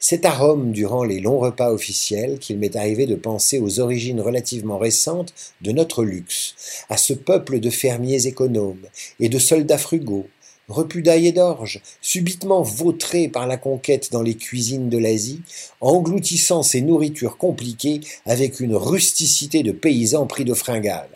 C'est 0.00 0.24
à 0.24 0.30
Rome, 0.30 0.72
durant 0.72 1.04
les 1.04 1.20
longs 1.20 1.40
repas 1.40 1.72
officiels, 1.72 2.38
qu'il 2.38 2.58
m'est 2.58 2.76
arrivé 2.76 3.04
de 3.04 3.16
penser 3.16 3.58
aux 3.58 3.80
origines 3.80 4.20
relativement 4.20 4.78
récentes 4.78 5.34
de 5.60 5.72
notre 5.72 6.04
luxe, 6.04 6.54
à 6.88 6.96
ce 6.96 7.12
peuple 7.12 7.58
de 7.58 7.68
fermiers 7.68 8.26
économes 8.26 8.86
et 9.18 9.28
de 9.28 9.38
soldats 9.38 9.76
frugaux, 9.76 10.28
repus 10.68 11.02
d'ail 11.02 11.26
et 11.26 11.32
d'orge, 11.32 11.80
subitement 12.00 12.62
vautrés 12.62 13.28
par 13.28 13.46
la 13.46 13.56
conquête 13.56 14.12
dans 14.12 14.22
les 14.22 14.36
cuisines 14.36 14.88
de 14.88 14.98
l'Asie, 14.98 15.42
engloutissant 15.80 16.62
ces 16.62 16.80
nourritures 16.80 17.38
compliquées 17.38 18.00
avec 18.26 18.60
une 18.60 18.76
rusticité 18.76 19.62
de 19.62 19.72
paysans 19.72 20.26
pris 20.26 20.44
de 20.44 20.54
fringales. 20.54 21.08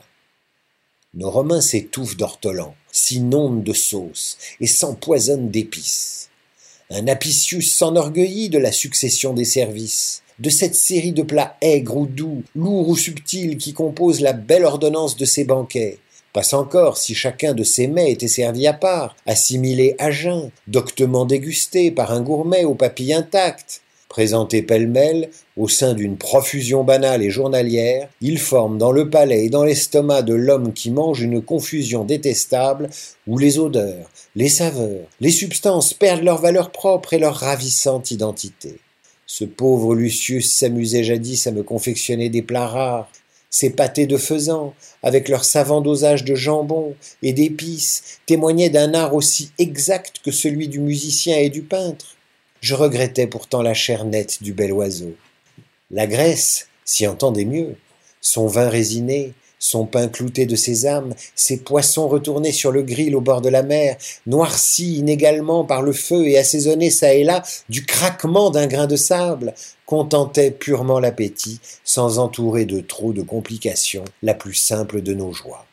Nos 1.14 1.30
Romains 1.30 1.60
s'étouffent 1.60 2.16
d'ortolans, 2.16 2.74
s'inondent 2.90 3.62
de 3.62 3.74
sauces 3.74 4.38
et 4.60 4.66
s'empoisonnent 4.66 5.50
d'épices. 5.50 6.30
Un 6.90 7.06
Apicius 7.06 7.74
s'enorgueillit 7.74 8.48
de 8.48 8.58
la 8.58 8.72
succession 8.72 9.34
des 9.34 9.44
services, 9.44 10.22
de 10.38 10.50
cette 10.50 10.74
série 10.74 11.12
de 11.12 11.22
plats 11.22 11.56
aigres 11.60 11.96
ou 11.96 12.06
doux, 12.06 12.42
lourds 12.54 12.88
ou 12.88 12.96
subtils 12.96 13.58
qui 13.58 13.74
composent 13.74 14.20
la 14.20 14.32
belle 14.32 14.64
ordonnance 14.64 15.16
de 15.16 15.24
ses 15.24 15.44
banquets. 15.44 15.98
Passe 16.32 16.54
encore 16.54 16.96
si 16.96 17.14
chacun 17.14 17.54
de 17.54 17.62
ces 17.62 17.86
mets 17.86 18.10
était 18.10 18.28
servi 18.28 18.66
à 18.66 18.72
part, 18.72 19.16
assimilé 19.26 19.94
à 19.98 20.10
jeun, 20.10 20.50
doctement 20.66 21.24
dégusté 21.24 21.90
par 21.90 22.12
un 22.12 22.22
gourmet 22.22 22.64
aux 22.64 22.74
papilles 22.74 23.12
intactes, 23.12 23.82
Présentés 24.12 24.60
pêle-mêle, 24.60 25.30
au 25.56 25.68
sein 25.68 25.94
d'une 25.94 26.18
profusion 26.18 26.84
banale 26.84 27.22
et 27.22 27.30
journalière, 27.30 28.10
ils 28.20 28.38
forment 28.38 28.76
dans 28.76 28.92
le 28.92 29.08
palais 29.08 29.46
et 29.46 29.48
dans 29.48 29.64
l'estomac 29.64 30.20
de 30.20 30.34
l'homme 30.34 30.74
qui 30.74 30.90
mange 30.90 31.22
une 31.22 31.40
confusion 31.40 32.04
détestable 32.04 32.90
où 33.26 33.38
les 33.38 33.58
odeurs, 33.58 34.10
les 34.36 34.50
saveurs, 34.50 35.06
les 35.22 35.30
substances 35.30 35.94
perdent 35.94 36.24
leur 36.24 36.42
valeur 36.42 36.72
propre 36.72 37.14
et 37.14 37.18
leur 37.18 37.36
ravissante 37.36 38.10
identité. 38.10 38.80
Ce 39.24 39.46
pauvre 39.46 39.94
Lucius 39.94 40.52
s'amusait 40.52 41.04
jadis 41.04 41.46
à 41.46 41.50
me 41.50 41.62
confectionner 41.62 42.28
des 42.28 42.42
plats 42.42 42.66
rares, 42.66 43.08
ces 43.52 43.70
pâtés 43.70 44.06
de 44.06 44.16
faisan, 44.16 44.74
avec 45.02 45.28
leur 45.28 45.44
savant 45.44 45.82
dosage 45.82 46.24
de 46.24 46.34
jambon 46.34 46.96
et 47.22 47.34
d'épices, 47.34 48.18
témoignaient 48.26 48.70
d'un 48.70 48.94
art 48.94 49.14
aussi 49.14 49.52
exact 49.58 50.16
que 50.24 50.32
celui 50.32 50.68
du 50.68 50.80
musicien 50.80 51.36
et 51.36 51.50
du 51.50 51.62
peintre. 51.62 52.16
Je 52.62 52.74
regrettais 52.74 53.26
pourtant 53.26 53.60
la 53.60 53.74
chair 53.74 54.06
nette 54.06 54.42
du 54.42 54.54
bel 54.54 54.72
oiseau. 54.72 55.14
La 55.90 56.06
Grèce 56.06 56.68
s'y 56.86 57.06
entendait 57.06 57.44
mieux. 57.44 57.76
Son 58.22 58.46
vin 58.46 58.70
résiné, 58.70 59.34
son 59.62 59.86
pain 59.86 60.08
clouté 60.08 60.44
de 60.44 60.56
sésame, 60.56 61.14
ses 61.36 61.58
poissons 61.58 62.08
retournés 62.08 62.50
sur 62.50 62.72
le 62.72 62.82
grill 62.82 63.14
au 63.14 63.20
bord 63.20 63.40
de 63.40 63.48
la 63.48 63.62
mer, 63.62 63.96
noircis 64.26 64.96
inégalement 64.96 65.64
par 65.64 65.82
le 65.82 65.92
feu 65.92 66.26
et 66.26 66.36
assaisonnés 66.36 66.90
çà 66.90 67.14
et 67.14 67.22
là 67.22 67.44
du 67.68 67.86
craquement 67.86 68.50
d'un 68.50 68.66
grain 68.66 68.88
de 68.88 68.96
sable, 68.96 69.54
contentaient 69.86 70.50
purement 70.50 70.98
l'appétit, 70.98 71.60
sans 71.84 72.18
entourer 72.18 72.64
de 72.64 72.80
trop 72.80 73.12
de 73.12 73.22
complications 73.22 74.04
la 74.22 74.34
plus 74.34 74.54
simple 74.54 75.00
de 75.00 75.14
nos 75.14 75.32
joies. 75.32 75.64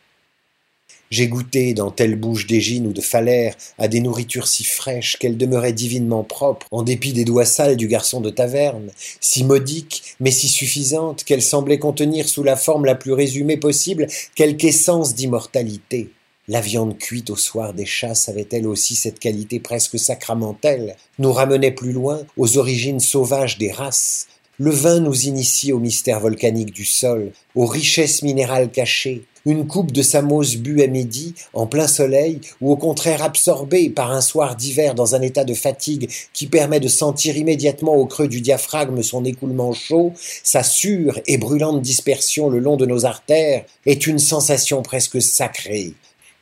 J'ai 1.12 1.28
goûté 1.28 1.74
dans 1.74 1.90
telle 1.90 2.16
bouche 2.16 2.46
d'Égine 2.46 2.86
ou 2.86 2.94
de 2.94 3.02
Phalère 3.02 3.56
à 3.80 3.88
des 3.88 4.00
nourritures 4.00 4.46
si 4.46 4.64
fraîches 4.64 5.18
qu'elles 5.18 5.38
demeuraient 5.38 5.74
divinement 5.74 6.24
propres, 6.24 6.68
en 6.70 6.84
dépit 6.84 7.14
des 7.14 7.26
doigts 7.26 7.46
sales 7.46 7.78
du 7.78 7.88
garçon 7.88 8.22
de 8.22 8.30
taverne, 8.30 8.92
si 9.20 9.44
modiques, 9.44 10.16
mais 10.20 10.30
si 10.30 10.48
suffisantes 10.48 11.24
qu'elles 11.24 11.42
semblaient 11.42 11.80
contenir 11.80 12.30
sous 12.30 12.44
la 12.44 12.56
forme 12.56 12.86
la 12.86 12.94
plus 12.94 13.14
résumée 13.14 13.58
possible 13.58 14.06
quelque 14.36 14.66
essence 14.66 15.16
d'immortalité. 15.16 16.12
La 16.48 16.62
viande 16.62 17.00
cuite 17.00 17.32
au 17.32 17.36
soir 17.36 17.74
des 17.74 17.88
chasses 17.88 18.30
avait-elle 18.30 18.68
aussi 18.68 18.94
cette 18.94 19.20
qualité 19.20 19.60
presque 19.60 19.98
sacramentelle, 19.98 20.96
nous 21.18 21.34
ramenait 21.34 21.72
plus 21.72 21.92
loin 21.92 22.22
aux 22.38 22.60
origines 22.60 23.00
sauvages 23.00 23.58
des 23.58 23.72
races, 23.72 24.28
le 24.62 24.72
vin 24.72 25.00
nous 25.00 25.22
initie 25.22 25.72
au 25.72 25.80
mystère 25.80 26.20
volcanique 26.20 26.74
du 26.74 26.84
sol, 26.84 27.32
aux 27.56 27.66
richesses 27.66 28.24
minérales 28.24 28.70
cachées, 28.70 29.24
une 29.46 29.68
coupe 29.68 29.92
de 29.92 30.02
Samos 30.02 30.58
bue 30.58 30.82
à 30.82 30.88
midi, 30.88 31.34
en 31.54 31.68
plein 31.68 31.88
soleil, 31.88 32.40
ou 32.62 32.72
au 32.72 32.78
contraire 32.78 33.24
absorbée 33.24 33.90
par 33.90 34.12
un 34.12 34.22
soir 34.22 34.56
d'hiver 34.56 34.96
dans 34.96 35.16
un 35.16 35.22
état 35.22 35.44
de 35.44 35.54
fatigue 35.54 36.10
qui 36.34 36.48
permet 36.48 36.80
de 36.80 36.88
sentir 36.88 37.38
immédiatement 37.38 37.96
au 37.96 38.06
creux 38.06 38.28
du 38.28 38.42
diaphragme 38.42 39.02
son 39.02 39.26
écoulement 39.26 39.74
chaud, 39.74 40.14
sa 40.44 40.64
sûre 40.64 41.20
et 41.28 41.38
brûlante 41.38 41.82
dispersion 41.82 42.50
le 42.50 42.60
long 42.60 42.78
de 42.78 42.86
nos 42.86 43.06
artères, 43.06 43.66
est 43.86 44.08
une 44.08 44.20
sensation 44.20 44.82
presque 44.82 45.22
sacrée, 45.22 45.94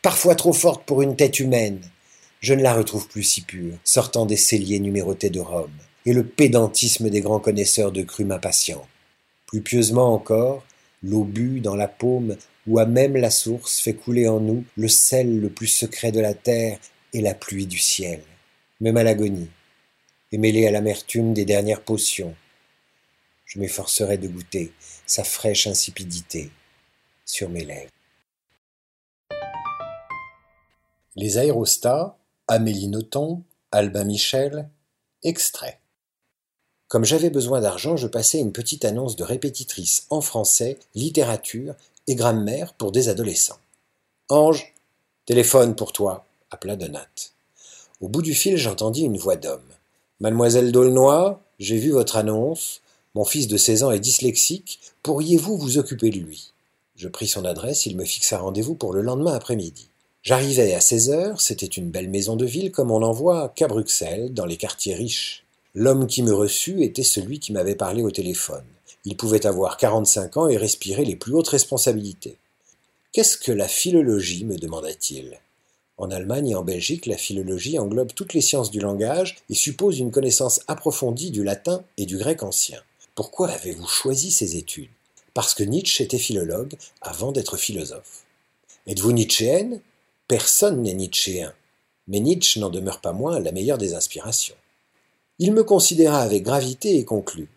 parfois 0.02 0.36
trop 0.36 0.54
forte 0.54 0.84
pour 0.86 1.02
une 1.02 1.16
tête 1.16 1.40
humaine. 1.40 1.80
Je 2.40 2.54
ne 2.54 2.62
la 2.62 2.74
retrouve 2.74 3.08
plus 3.08 3.24
si 3.24 3.42
pure, 3.42 3.74
sortant 3.84 4.26
des 4.26 4.38
celliers 4.38 4.80
numérotés 4.80 5.30
de 5.30 5.40
Rome, 5.40 5.72
et 6.06 6.14
le 6.14 6.24
pédantisme 6.24 7.10
des 7.10 7.22
grands 7.22 7.40
connaisseurs 7.40 7.92
de 7.92 8.04
cru 8.04 8.26
m'impatient. 8.26 8.86
Plus 9.48 9.62
pieusement 9.62 10.14
encore, 10.14 10.64
l'eau 11.04 11.28
dans 11.62 11.76
la 11.76 11.88
paume 11.88 12.36
où 12.68 12.80
à 12.80 12.86
même 12.86 13.16
la 13.16 13.32
source 13.32 13.80
fait 13.80 13.94
couler 13.94 14.28
en 14.28 14.40
nous 14.40 14.66
le 14.76 14.88
sel 14.88 15.40
le 15.40 15.50
plus 15.50 15.68
secret 15.68 16.12
de 16.12 16.20
la 16.20 16.34
terre 16.34 16.80
et 17.14 17.22
la 17.22 17.34
pluie 17.34 17.66
du 17.66 17.78
ciel, 17.78 18.22
même 18.82 18.98
à 18.98 19.04
l'agonie, 19.04 19.50
et 20.32 20.38
mêlé 20.38 20.68
à 20.68 20.72
l'amertume 20.72 21.34
des 21.34 21.46
dernières 21.46 21.82
potions. 21.82 22.36
Je 23.46 23.60
m'efforcerai 23.60 24.18
de 24.18 24.28
goûter 24.28 24.74
sa 25.06 25.24
fraîche 25.24 25.68
insipidité 25.68 26.52
sur 27.26 27.50
mes 27.50 27.64
lèvres. 27.64 27.92
Les 31.16 31.38
aérostats, 31.38 32.18
Amélie 32.48 32.90
Nothomb, 32.90 33.44
Albin 33.72 34.04
Michel, 34.04 34.70
extrait. 35.24 35.80
Comme 36.88 37.06
j'avais 37.06 37.30
besoin 37.30 37.60
d'argent, 37.60 37.98
je 37.98 38.08
passais 38.08 38.40
une 38.40 38.54
petite 38.54 38.86
annonce 38.86 39.16
de 39.16 39.24
répétitrice 39.24 40.06
en 40.10 40.22
français, 40.22 40.78
littérature 40.94 41.76
et 42.08 42.15
grammaire 42.15 42.74
pour 42.74 42.91
des 42.91 43.10
adolescents. 43.10 43.60
Ange, 44.30 44.74
téléphone 45.26 45.76
pour 45.76 45.93
toi, 45.93 46.26
appela 46.52 46.76
Donat. 46.76 47.08
Au 48.02 48.08
bout 48.08 48.22
du 48.22 48.34
fil, 48.34 48.58
j'entendis 48.58 49.04
une 49.04 49.17
voix 49.17 49.36
d'homme. 49.36 49.62
Mademoiselle 50.20 50.72
D'aulnoy, 50.72 51.38
j'ai 51.60 51.78
vu 51.78 51.91
votre 51.91 52.17
annonce. 52.17 52.82
Mon 53.15 53.26
fils 53.26 53.48
de 53.48 53.58
16 53.58 53.84
ans 53.84 53.91
est 53.91 54.00
dyslexique. 54.00 54.80
Pourriez-vous 55.04 55.58
vous 55.58 55.78
occuper 55.78 56.10
de 56.10 56.20
lui? 56.20 56.54
Je 56.96 57.08
pris 57.08 57.28
son 57.28 57.46
adresse, 57.46 57.86
il 57.86 57.96
me 57.96 58.06
fixa 58.06 58.38
rendez-vous 58.38 58.76
pour 58.76 58.93
le 58.93 59.02
lendemain 59.02 59.34
après-midi. 59.34 59.89
J'arrivai 60.24 60.74
à 60.74 60.82
16 60.82 61.10
heures, 61.12 61.41
c'était 61.41 61.65
une 61.65 61.89
belle 61.89 62.10
maison 62.10 62.36
de 62.36 62.46
ville 62.46 62.72
comme 62.72 62.91
on 62.91 63.00
n'en 63.00 63.12
voit 63.12 63.50
qu'à 63.50 63.67
Bruxelles, 63.67 64.34
dans 64.34 64.46
les 64.46 64.58
quartiers 64.58 64.96
riches. 64.96 65.46
L'homme 65.74 66.08
qui 66.08 66.24
me 66.24 66.34
reçut 66.34 66.84
était 66.84 67.04
celui 67.04 67.39
qui 67.39 67.54
m'avait 67.54 67.76
parlé 67.76 68.02
au 68.02 68.12
téléphone. 68.12 68.65
Il 69.10 69.15
pouvait 69.15 69.46
avoir 69.46 69.78
quarante-cinq 69.78 70.36
ans 70.36 70.50
et 70.50 70.58
respirer 70.58 71.06
les 71.06 71.15
plus 71.15 71.34
hautes 71.34 71.48
responsabilités. 71.48 72.36
Qu'est-ce 73.13 73.38
que 73.38 73.54
la 73.54 73.70
philologie? 73.70 74.43
me 74.43 74.58
demanda-t-il. 74.58 75.39
En 75.98 76.12
Allemagne 76.12 76.50
et 76.50 76.56
en 76.56 76.65
Belgique, 76.65 77.06
la 77.06 77.15
philologie 77.15 77.80
englobe 77.80 78.12
toutes 78.13 78.34
les 78.34 78.41
sciences 78.41 78.70
du 78.70 78.82
langage 78.82 79.38
et 79.50 79.56
suppose 79.56 80.00
une 80.00 80.12
connaissance 80.12 80.60
approfondie 80.67 81.32
du 81.32 81.46
latin 81.46 81.86
et 81.96 82.06
du 82.06 82.17
grec 82.17 82.43
ancien. 82.43 82.82
Pourquoi 83.15 83.48
avez-vous 83.48 83.88
choisi 83.88 84.30
ces 84.30 84.58
études? 84.58 84.89
Parce 85.34 85.54
que 85.54 85.63
Nietzsche 85.63 86.04
était 86.04 86.17
philologue 86.17 86.76
avant 87.00 87.32
d'être 87.32 87.56
philosophe. 87.56 88.26
Êtes-vous 88.88 89.13
nietzschéenne? 89.13 89.80
Personne 90.28 90.82
n'est 90.82 90.93
nietzschéen. 90.93 91.54
Mais 92.10 92.20
Nietzsche 92.20 92.60
n'en 92.60 92.70
demeure 92.70 93.00
pas 93.00 93.13
moins 93.13 93.39
la 93.39 93.54
meilleure 93.54 93.78
des 93.78 93.93
inspirations. 93.93 94.58
Il 95.39 95.54
me 95.54 95.63
considéra 95.63 96.20
avec 96.20 96.43
gravité 96.43 96.98
et 96.98 97.06
conclut. 97.06 97.48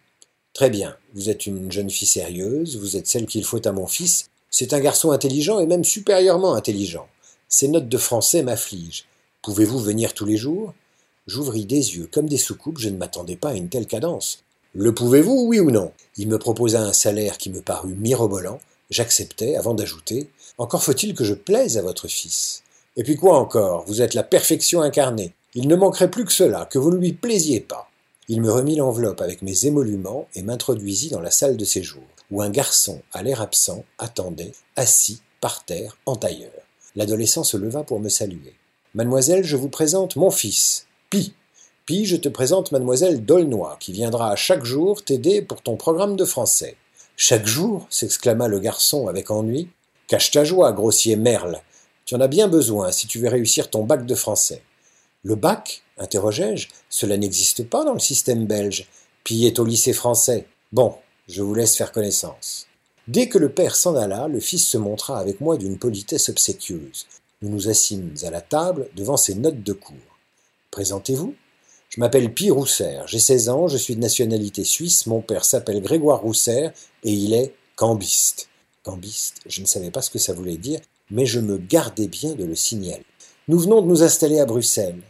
Très 0.53 0.71
bien, 0.71 0.97
vous 1.15 1.31
êtes 1.31 1.47
une 1.47 1.71
jeune 1.71 1.91
fille 1.91 2.09
sérieuse, 2.09 2.77
vous 2.77 2.97
êtes 2.97 3.07
celle 3.07 3.27
qu'il 3.27 3.45
faut 3.45 3.67
à 3.67 3.73
mon 3.73 3.87
fils. 3.87 4.27
C'est 4.51 4.73
un 4.75 4.81
garçon 4.81 5.13
intelligent 5.13 5.61
et 5.61 5.67
même 5.67 5.85
supérieurement 5.85 6.55
intelligent. 6.55 7.09
Ses 7.49 7.69
notes 7.69 7.89
de 7.89 7.99
français 7.99 8.43
m'affligent. 8.43 9.05
Pouvez-vous 9.43 9.79
venir 9.79 10.13
tous 10.13 10.27
les 10.27 10.37
jours? 10.37 10.75
J'ouvris 11.27 11.67
des 11.67 11.97
yeux 11.97 12.09
comme 12.13 12.29
des 12.29 12.37
soucoupes, 12.37 12.79
je 12.79 12.89
ne 12.89 12.97
m'attendais 12.97 13.37
pas 13.37 13.51
à 13.51 13.55
une 13.55 13.69
telle 13.69 13.87
cadence. 13.87 14.43
Le 14.75 14.95
pouvez-vous, 14.95 15.47
oui 15.47 15.61
ou 15.61 15.71
non? 15.71 15.93
Il 16.17 16.29
me 16.29 16.39
proposa 16.39 16.83
un 16.83 16.93
salaire 16.93 17.39
qui 17.39 17.51
me 17.51 17.61
parut 17.61 17.95
mirobolant. 17.95 18.61
J'acceptai 18.91 19.57
avant 19.57 19.75
d'ajouter 19.75 20.29
Encore 20.59 20.83
faut-il 20.83 21.15
que 21.15 21.25
je 21.25 21.35
plaise 21.35 21.79
à 21.79 21.83
votre 21.83 22.09
fils. 22.09 22.63
Et 22.97 23.03
puis 23.05 23.17
quoi 23.17 23.39
encore? 23.39 23.85
Vous 23.87 24.03
êtes 24.03 24.15
la 24.15 24.23
perfection 24.23 24.81
incarnée. 24.81 25.33
Il 25.55 25.69
ne 25.69 25.77
manquerait 25.77 26.11
plus 26.11 26.25
que 26.25 26.33
cela, 26.33 26.67
que 26.67 26.79
vous 26.79 26.91
ne 26.91 26.99
lui 26.99 27.13
plaisiez 27.13 27.61
pas. 27.61 27.90
Il 28.33 28.43
me 28.43 28.53
remit 28.53 28.77
l'enveloppe 28.77 29.23
avec 29.23 29.43
mes 29.43 29.67
émoluments 29.67 30.29
et 30.37 30.43
m'introduisit 30.43 31.11
dans 31.11 31.21
la 31.21 31.33
salle 31.33 31.57
de 31.57 31.65
séjour, 31.65 32.05
où 32.31 32.43
un 32.43 32.49
garçon, 32.49 33.03
à 33.13 33.25
l'air 33.25 33.41
absent, 33.41 33.85
attendait, 33.99 34.53
assis, 34.77 35.21
par 35.41 35.65
terre, 35.65 35.99
en 36.07 36.15
tailleur. 36.15 36.53
L'adolescent 36.95 37.43
se 37.43 37.57
leva 37.57 37.83
pour 37.83 37.99
me 37.99 38.09
saluer. 38.09 38.55
Mademoiselle, 38.95 39.43
je 39.43 39.57
vous 39.57 39.69
présente 39.69 40.15
mon 40.15 40.31
fils, 40.31 40.87
Pi. 41.11 41.35
Pi, 41.87 42.07
je 42.07 42.15
te 42.15 42.29
présente 42.29 42.71
mademoiselle 42.71 43.25
Dolnoy, 43.25 43.77
qui 43.81 43.91
viendra 43.91 44.37
chaque 44.37 44.65
jour 44.65 45.03
t'aider 45.05 45.43
pour 45.43 45.61
ton 45.61 45.75
programme 45.75 46.15
de 46.15 46.25
français. 46.25 46.77
Chaque 47.17 47.49
jour? 47.49 47.89
s'exclama 47.91 48.47
le 48.47 48.61
garçon 48.61 49.09
avec 49.09 49.33
ennui. 49.33 49.71
Cache 50.07 50.31
ta 50.31 50.45
joie, 50.45 50.71
grossier 50.71 51.17
merle. 51.17 51.61
Tu 52.05 52.15
en 52.15 52.21
as 52.21 52.29
bien 52.29 52.47
besoin 52.47 52.93
si 52.93 53.09
tu 53.09 53.19
veux 53.19 53.29
réussir 53.29 53.71
ton 53.71 53.83
bac 53.83 54.07
de 54.07 54.15
français. 54.15 54.63
Le 55.25 55.35
bac? 55.35 55.83
Interrogeai-je. 56.01 56.69
Cela 56.89 57.17
n'existe 57.17 57.65
pas 57.65 57.85
dans 57.85 57.95
le 57.95 58.01
système 58.01 58.47
belge. 58.47 58.89
Pi 59.23 59.47
est 59.47 59.61
au 59.61 59.65
lycée 59.65 59.93
français. 59.93 60.47
Bon, 60.73 60.95
je 61.29 61.43
vous 61.43 61.55
laisse 61.55 61.77
faire 61.77 61.93
connaissance. 61.93 62.67
Dès 63.07 63.29
que 63.29 63.39
le 63.39 63.51
père 63.51 63.77
s'en 63.77 63.95
alla, 63.95 64.27
le 64.27 64.41
fils 64.41 64.67
se 64.67 64.79
montra 64.79 65.19
avec 65.19 65.41
moi 65.41 65.57
d'une 65.57 65.79
politesse 65.79 66.29
obséquieuse. 66.29 67.07
Nous 67.43 67.49
nous 67.49 67.69
assîmes 67.69 68.15
à 68.23 68.31
la 68.31 68.41
table 68.41 68.89
devant 68.95 69.17
ses 69.17 69.35
notes 69.35 69.63
de 69.63 69.73
cours. 69.73 69.97
Présentez-vous 70.71 71.35
Je 71.89 72.01
m'appelle 72.01 72.33
Pi 72.33 72.51
Rousser, 72.51 73.01
j'ai 73.07 73.19
16 73.19 73.49
ans, 73.49 73.69
je 73.69 73.79
suis 73.79 73.97
de 73.97 74.01
nationalité 74.01 74.65
suisse, 74.65 75.07
mon 75.07 75.23
père 75.23 75.45
s'appelle 75.45 75.83
Grégoire 75.83 76.21
Rousser 76.21 76.69
et 77.03 77.13
il 77.13 77.33
est 77.33 77.55
cambiste. 77.77 78.49
Cambiste, 78.83 79.41
je 79.47 79.61
ne 79.61 79.67
savais 79.67 79.91
pas 79.91 80.03
ce 80.03 80.11
que 80.11 80.19
ça 80.19 80.33
voulait 80.33 80.57
dire, 80.57 80.81
mais 81.11 81.27
je 81.27 81.41
me 81.41 81.59
gardais 81.59 82.09
bien 82.09 82.35
de 82.35 82.45
le 82.45 82.55
signaler. 82.55 83.05
Nous 83.49 83.59
venons 83.59 83.83
de 83.83 83.89
nous 83.89 84.03
installer 84.03 84.39
à 84.39 84.47
Bruxelles. 84.47 85.03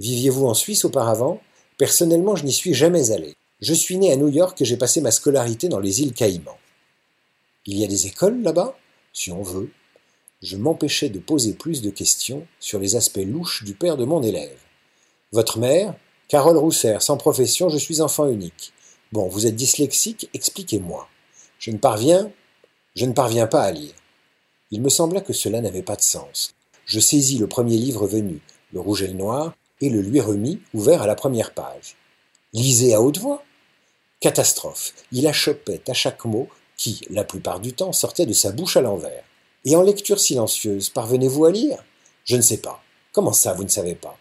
Viviez-vous 0.00 0.46
en 0.46 0.54
Suisse 0.54 0.86
auparavant? 0.86 1.40
Personnellement, 1.76 2.34
je 2.34 2.44
n'y 2.44 2.52
suis 2.52 2.72
jamais 2.72 3.12
allé. 3.12 3.36
Je 3.60 3.74
suis 3.74 3.98
né 3.98 4.10
à 4.10 4.16
New 4.16 4.28
York 4.28 4.60
et 4.60 4.64
j'ai 4.64 4.78
passé 4.78 5.02
ma 5.02 5.10
scolarité 5.10 5.68
dans 5.68 5.78
les 5.78 6.00
îles 6.00 6.14
Caïmans. 6.14 6.58
Il 7.66 7.78
y 7.78 7.84
a 7.84 7.86
des 7.86 8.06
écoles 8.06 8.42
là-bas? 8.42 8.76
Si 9.12 9.30
on 9.30 9.42
veut. 9.42 9.70
Je 10.42 10.56
m'empêchais 10.56 11.10
de 11.10 11.18
poser 11.18 11.52
plus 11.52 11.82
de 11.82 11.90
questions 11.90 12.46
sur 12.60 12.78
les 12.78 12.96
aspects 12.96 13.18
louches 13.18 13.62
du 13.64 13.74
père 13.74 13.98
de 13.98 14.06
mon 14.06 14.22
élève. 14.22 14.58
Votre 15.32 15.58
mère? 15.58 15.94
Carole 16.28 16.56
Rousser, 16.56 16.96
sans 17.00 17.18
profession, 17.18 17.68
je 17.68 17.76
suis 17.76 18.00
enfant 18.00 18.26
unique. 18.28 18.72
Bon, 19.12 19.28
vous 19.28 19.46
êtes 19.46 19.56
dyslexique, 19.56 20.30
expliquez-moi. 20.32 21.08
Je 21.58 21.72
ne 21.72 21.76
parviens, 21.76 22.32
je 22.94 23.04
ne 23.04 23.12
parviens 23.12 23.46
pas 23.46 23.64
à 23.64 23.72
lire. 23.72 23.92
Il 24.70 24.80
me 24.80 24.88
sembla 24.88 25.20
que 25.20 25.32
cela 25.32 25.60
n'avait 25.60 25.82
pas 25.82 25.96
de 25.96 26.02
sens. 26.02 26.54
Je 26.86 27.00
saisis 27.00 27.36
le 27.36 27.48
premier 27.48 27.76
livre 27.76 28.06
venu, 28.06 28.40
Le 28.72 28.80
Rouge 28.80 29.02
et 29.02 29.08
le 29.08 29.14
Noir, 29.14 29.54
et 29.80 29.90
le 29.90 30.00
lui 30.00 30.20
remis, 30.20 30.60
ouvert 30.74 31.02
à 31.02 31.06
la 31.06 31.14
première 31.14 31.54
page. 31.54 31.96
Lisez 32.52 32.94
à 32.94 33.00
haute 33.00 33.18
voix. 33.18 33.42
Catastrophe. 34.20 34.92
Il 35.12 35.26
achoppait 35.26 35.82
à 35.88 35.94
chaque 35.94 36.24
mot 36.24 36.48
qui, 36.76 37.00
la 37.10 37.24
plupart 37.24 37.60
du 37.60 37.72
temps, 37.72 37.92
sortait 37.92 38.26
de 38.26 38.32
sa 38.32 38.52
bouche 38.52 38.76
à 38.76 38.80
l'envers. 38.80 39.24
Et 39.64 39.76
en 39.76 39.82
lecture 39.82 40.20
silencieuse, 40.20 40.90
parvenez-vous 40.90 41.44
à 41.44 41.50
lire? 41.50 41.84
Je 42.24 42.36
ne 42.36 42.42
sais 42.42 42.58
pas. 42.58 42.82
Comment 43.12 43.32
ça, 43.32 43.54
vous 43.54 43.64
ne 43.64 43.68
savez 43.68 43.94
pas? 43.94 44.18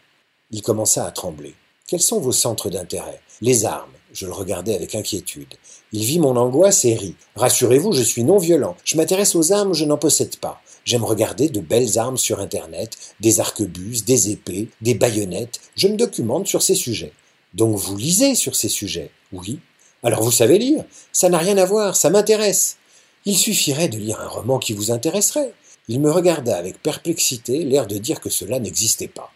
Il 0.51 0.61
commença 0.61 1.05
à 1.05 1.11
trembler. 1.11 1.55
Quels 1.87 2.01
sont 2.01 2.19
vos 2.19 2.31
centres 2.31 2.69
d'intérêt? 2.69 3.21
Les 3.41 3.65
armes. 3.65 3.91
Je 4.11 4.25
le 4.25 4.31
regardais 4.31 4.75
avec 4.75 4.95
inquiétude. 4.95 5.53
Il 5.91 6.03
vit 6.03 6.19
mon 6.19 6.35
angoisse 6.35 6.83
et 6.85 6.95
rit. 6.95 7.15
Rassurez-vous, 7.35 7.93
je 7.93 8.01
suis 8.01 8.23
non 8.23 8.37
violent. 8.37 8.75
Je 8.83 8.97
m'intéresse 8.97 9.35
aux 9.35 9.51
armes, 9.53 9.73
je 9.73 9.85
n'en 9.85 9.97
possède 9.97 10.37
pas. 10.37 10.61
J'aime 10.85 11.03
regarder 11.03 11.49
de 11.49 11.59
belles 11.59 11.97
armes 11.97 12.17
sur 12.17 12.39
Internet, 12.39 12.97
des 13.19 13.39
arquebuses, 13.39 14.05
des 14.05 14.31
épées, 14.31 14.69
des 14.81 14.93
baïonnettes. 14.93 15.59
Je 15.75 15.87
me 15.87 15.97
documente 15.97 16.47
sur 16.47 16.61
ces 16.61 16.75
sujets. 16.75 17.13
Donc 17.53 17.75
vous 17.75 17.97
lisez 17.97 18.35
sur 18.35 18.55
ces 18.55 18.69
sujets 18.69 19.11
Oui. 19.31 19.59
Alors 20.03 20.23
vous 20.23 20.31
savez 20.31 20.57
lire 20.57 20.83
Ça 21.11 21.29
n'a 21.29 21.37
rien 21.37 21.57
à 21.57 21.65
voir, 21.65 21.95
ça 21.95 22.09
m'intéresse. 22.09 22.77
Il 23.25 23.37
suffirait 23.37 23.89
de 23.89 23.97
lire 23.97 24.21
un 24.21 24.27
roman 24.27 24.59
qui 24.59 24.73
vous 24.73 24.91
intéresserait. 24.91 25.53
Il 25.87 25.99
me 25.99 26.11
regarda 26.11 26.55
avec 26.57 26.81
perplexité, 26.81 27.63
l'air 27.63 27.87
de 27.87 27.97
dire 27.97 28.21
que 28.21 28.29
cela 28.29 28.59
n'existait 28.59 29.07
pas. 29.07 29.31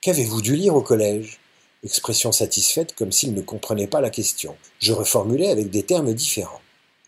Qu'avez-vous 0.00 0.40
dû 0.40 0.56
lire 0.56 0.74
au 0.74 0.82
collège? 0.82 1.38
Expression 1.84 2.32
satisfaite 2.32 2.94
comme 2.94 3.12
s'il 3.12 3.34
ne 3.34 3.40
comprenait 3.40 3.86
pas 3.86 4.00
la 4.00 4.10
question. 4.10 4.56
Je 4.78 4.92
reformulai 4.92 5.48
avec 5.48 5.70
des 5.70 5.82
termes 5.82 6.14
différents. 6.14 6.60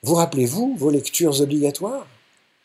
Vous 0.03 0.15
rappelez-vous 0.15 0.77
vos 0.77 0.91
lectures 0.91 1.41
obligatoires? 1.41 2.07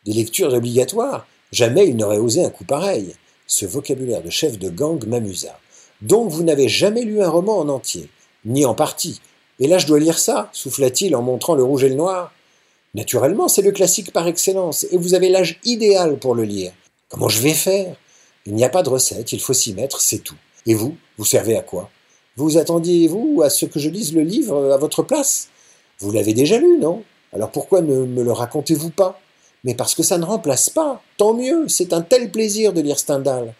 Des 0.07 0.13
lectures 0.13 0.53
obligatoires 0.53 1.27
Jamais 1.51 1.87
il 1.87 1.97
n'aurait 1.97 2.17
osé 2.17 2.43
un 2.43 2.49
coup 2.49 2.63
pareil. 2.63 3.13
Ce 3.45 3.65
vocabulaire 3.65 4.21
de 4.21 4.29
chef 4.29 4.57
de 4.57 4.69
gang 4.69 5.05
m'amusa. 5.05 5.59
Donc 6.01 6.29
vous 6.29 6.43
n'avez 6.43 6.67
jamais 6.67 7.03
lu 7.03 7.21
un 7.21 7.29
roman 7.29 7.59
en 7.59 7.69
entier, 7.69 8.09
ni 8.45 8.65
en 8.65 8.73
partie. 8.73 9.21
Et 9.59 9.67
là 9.67 9.77
je 9.77 9.87
dois 9.87 9.99
lire 9.99 10.17
ça, 10.17 10.49
souffla-t-il 10.53 11.15
en 11.15 11.21
montrant 11.21 11.55
le 11.55 11.63
rouge 11.63 11.83
et 11.83 11.89
le 11.89 11.95
noir. 11.95 12.33
Naturellement, 12.95 13.47
c'est 13.47 13.61
le 13.61 13.71
classique 13.71 14.11
par 14.11 14.27
excellence, 14.27 14.85
et 14.91 14.97
vous 14.97 15.13
avez 15.13 15.29
l'âge 15.29 15.59
idéal 15.65 16.17
pour 16.17 16.35
le 16.35 16.43
lire. 16.43 16.71
Comment 17.09 17.29
je 17.29 17.41
vais 17.41 17.53
faire? 17.53 17.95
Il 18.45 18.55
n'y 18.55 18.63
a 18.63 18.69
pas 18.69 18.83
de 18.83 18.89
recette, 18.89 19.33
il 19.33 19.41
faut 19.41 19.53
s'y 19.53 19.73
mettre, 19.73 20.01
c'est 20.01 20.19
tout. 20.19 20.37
Et 20.65 20.73
vous, 20.73 20.95
vous 21.17 21.25
servez 21.25 21.57
à 21.57 21.61
quoi? 21.61 21.89
Vous 22.37 22.57
attendiez-vous 22.57 23.41
à 23.43 23.49
ce 23.49 23.65
que 23.65 23.79
je 23.79 23.89
lise 23.89 24.13
le 24.13 24.21
livre 24.21 24.71
à 24.71 24.77
votre 24.77 25.03
place? 25.03 25.49
Vous 25.99 26.11
l'avez 26.11 26.33
déjà 26.33 26.57
lu, 26.57 26.77
non? 26.79 27.03
Alors 27.33 27.51
pourquoi 27.51 27.81
ne 27.81 28.05
me 28.05 28.23
le 28.23 28.31
racontez-vous 28.31 28.89
pas? 28.89 29.19
Mais 29.63 29.75
parce 29.75 29.95
que 29.95 30.03
ça 30.03 30.17
ne 30.17 30.25
remplace 30.25 30.69
pas. 30.69 31.01
Tant 31.17 31.33
mieux, 31.33 31.67
c'est 31.67 31.93
un 31.93 32.01
tel 32.01 32.31
plaisir 32.31 32.73
de 32.73 32.81
lire 32.81 32.99
Stendhal. 32.99 33.53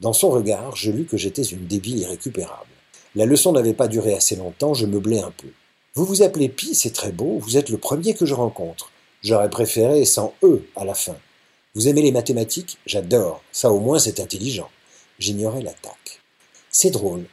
Dans 0.00 0.12
son 0.12 0.30
regard, 0.30 0.76
je 0.76 0.90
lus 0.90 1.06
que 1.06 1.16
j'étais 1.16 1.42
une 1.42 1.66
débile 1.66 1.98
irrécupérable. 1.98 2.70
La 3.14 3.26
leçon 3.26 3.52
n'avait 3.52 3.74
pas 3.74 3.88
duré 3.88 4.14
assez 4.14 4.36
longtemps, 4.36 4.74
je 4.74 4.86
meublai 4.86 5.20
un 5.20 5.30
peu. 5.30 5.48
Vous 5.94 6.04
vous 6.04 6.22
appelez 6.22 6.48
Pi, 6.48 6.74
c'est 6.74 6.92
très 6.92 7.12
beau, 7.12 7.38
vous 7.38 7.56
êtes 7.56 7.68
le 7.68 7.78
premier 7.78 8.14
que 8.14 8.26
je 8.26 8.34
rencontre. 8.34 8.90
J'aurais 9.22 9.50
préféré 9.50 10.04
sans 10.04 10.34
E 10.42 10.62
à 10.74 10.84
la 10.84 10.94
fin. 10.94 11.16
Vous 11.74 11.88
aimez 11.88 12.02
les 12.02 12.12
mathématiques? 12.12 12.78
J'adore, 12.86 13.42
ça 13.52 13.70
au 13.70 13.78
moins 13.78 13.98
c'est 13.98 14.20
intelligent. 14.20 14.68
J'ignorais 15.18 15.62
l'attaque. 15.62 16.20
C'est 16.70 16.90
drôle. 16.90 17.24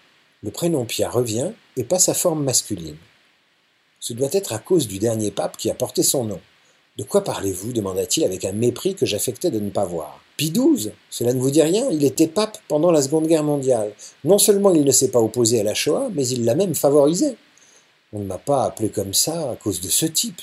Le 0.43 0.51
prénom 0.51 0.85
Pia 0.85 1.09
revient 1.09 1.51
et 1.77 1.83
passe 1.83 2.09
à 2.09 2.13
forme 2.13 2.43
masculine. 2.43 2.97
Ce 3.99 4.13
doit 4.13 4.29
être 4.31 4.53
à 4.53 4.59
cause 4.59 4.87
du 4.87 4.99
dernier 4.99 5.31
pape 5.31 5.57
qui 5.57 5.69
a 5.69 5.75
porté 5.75 6.03
son 6.03 6.23
nom. 6.23 6.41
De 6.97 7.03
quoi 7.03 7.23
parlez-vous 7.23 7.71
demanda-t-il 7.71 8.25
avec 8.25 8.43
un 8.43 8.51
mépris 8.51 8.95
que 8.95 9.05
j'affectais 9.05 9.49
de 9.49 9.59
ne 9.59 9.69
pas 9.69 9.85
voir. 9.85 10.21
Pie 10.35 10.51
XII, 10.51 10.91
cela 11.09 11.33
ne 11.33 11.39
vous 11.39 11.49
dit 11.49 11.61
rien 11.61 11.89
Il 11.89 12.03
était 12.03 12.27
pape 12.27 12.57
pendant 12.67 12.91
la 12.91 13.01
Seconde 13.01 13.27
Guerre 13.27 13.45
mondiale. 13.45 13.93
Non 14.25 14.37
seulement 14.37 14.73
il 14.73 14.83
ne 14.83 14.91
s'est 14.91 15.09
pas 15.09 15.21
opposé 15.21 15.61
à 15.61 15.63
la 15.63 15.73
Shoah, 15.73 16.09
mais 16.13 16.27
il 16.27 16.43
l'a 16.43 16.53
même 16.53 16.75
favorisée. 16.75 17.37
On 18.11 18.19
ne 18.19 18.25
m'a 18.25 18.37
pas 18.37 18.65
appelé 18.65 18.89
comme 18.89 19.13
ça 19.13 19.51
à 19.51 19.55
cause 19.55 19.79
de 19.79 19.87
ce 19.87 20.05
type. 20.05 20.41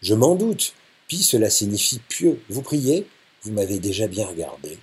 Je 0.00 0.14
m'en 0.14 0.36
doute. 0.36 0.72
Puis 1.06 1.18
cela 1.18 1.50
signifie 1.50 2.00
pieux. 2.08 2.40
Vous 2.48 2.62
priez? 2.62 3.06
Vous 3.42 3.52
m'avez 3.52 3.78
déjà 3.78 4.06
bien 4.06 4.26
regardé. 4.26 4.78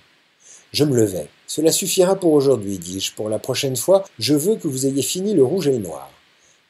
Je 0.70 0.84
me 0.84 0.96
levai. 0.96 1.28
Cela 1.48 1.72
suffira 1.72 2.14
pour 2.14 2.32
aujourd'hui, 2.32 2.78
dis-je. 2.78 3.14
Pour 3.14 3.28
la 3.28 3.40
prochaine 3.40 3.76
fois, 3.76 4.04
je 4.20 4.34
veux 4.34 4.54
que 4.54 4.68
vous 4.68 4.86
ayez 4.86 5.02
fini 5.02 5.34
le 5.34 5.42
rouge 5.42 5.66
et 5.66 5.72
le 5.72 5.78
noir. 5.78 6.10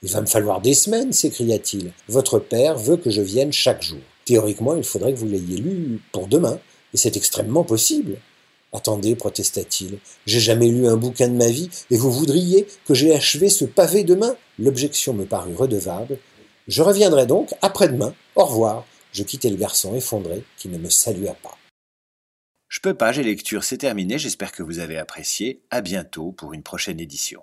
Il 0.02 0.11
va 0.11 0.20
me 0.22 0.26
falloir 0.26 0.61
des 0.62 0.74
semaines, 0.74 1.12
s'écria-t-il. 1.12 1.92
Votre 2.08 2.38
père 2.38 2.78
veut 2.78 2.96
que 2.96 3.11
je 3.11 3.20
vienne 3.20 3.52
chaque 3.52 3.82
jour. 3.82 3.98
Théoriquement, 4.28 4.76
il 4.76 4.84
faudrait 4.84 5.14
que 5.14 5.18
vous 5.18 5.26
l'ayez 5.26 5.56
lu 5.56 6.02
pour 6.12 6.26
demain, 6.26 6.60
et 6.92 6.98
c'est 6.98 7.16
extrêmement 7.16 7.64
possible. 7.64 8.18
Attendez, 8.74 9.16
protesta-t-il, 9.16 10.00
j'ai 10.26 10.38
jamais 10.38 10.68
lu 10.68 10.86
un 10.86 10.98
bouquin 10.98 11.28
de 11.28 11.34
ma 11.34 11.48
vie, 11.48 11.70
et 11.90 11.96
vous 11.96 12.12
voudriez 12.12 12.66
que 12.86 12.92
j'aie 12.92 13.14
achevé 13.14 13.48
ce 13.48 13.64
pavé 13.64 14.04
demain? 14.04 14.36
L'objection 14.58 15.14
me 15.14 15.24
parut 15.24 15.54
redevable. 15.54 16.18
Je 16.66 16.82
reviendrai 16.82 17.24
donc 17.24 17.54
après-demain. 17.62 18.14
Au 18.34 18.44
revoir. 18.44 18.84
Je 19.12 19.22
quittai 19.22 19.48
le 19.48 19.56
garçon 19.56 19.94
effondré 19.94 20.44
qui 20.58 20.68
ne 20.68 20.76
me 20.76 20.90
salua 20.90 21.32
pas. 21.32 21.56
Je 22.68 22.80
peux 22.80 22.92
pas, 22.92 23.12
j'ai 23.12 23.22
lecture, 23.22 23.64
c'est 23.64 23.78
terminé. 23.78 24.18
J'espère 24.18 24.52
que 24.52 24.62
vous 24.62 24.78
avez 24.78 24.98
apprécié. 24.98 25.62
À 25.70 25.80
bientôt 25.80 26.32
pour 26.32 26.52
une 26.52 26.62
prochaine 26.62 27.00
édition. 27.00 27.42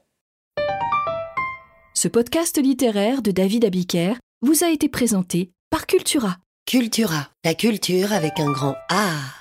Ce 1.95 2.07
podcast 2.07 2.61
littéraire 2.61 3.23
de 3.23 3.31
David 3.31 3.65
Abiker 3.65 4.13
vous 4.43 4.63
a 4.63 4.69
été 4.69 4.87
présenté 4.87 5.49
par 5.71 5.87
Cultura. 5.87 6.37
Cultura, 6.67 7.29
la 7.43 7.53
culture 7.53 8.11
avec 8.11 8.39
un 8.39 8.51
grand 8.51 8.75
A. 8.89 9.35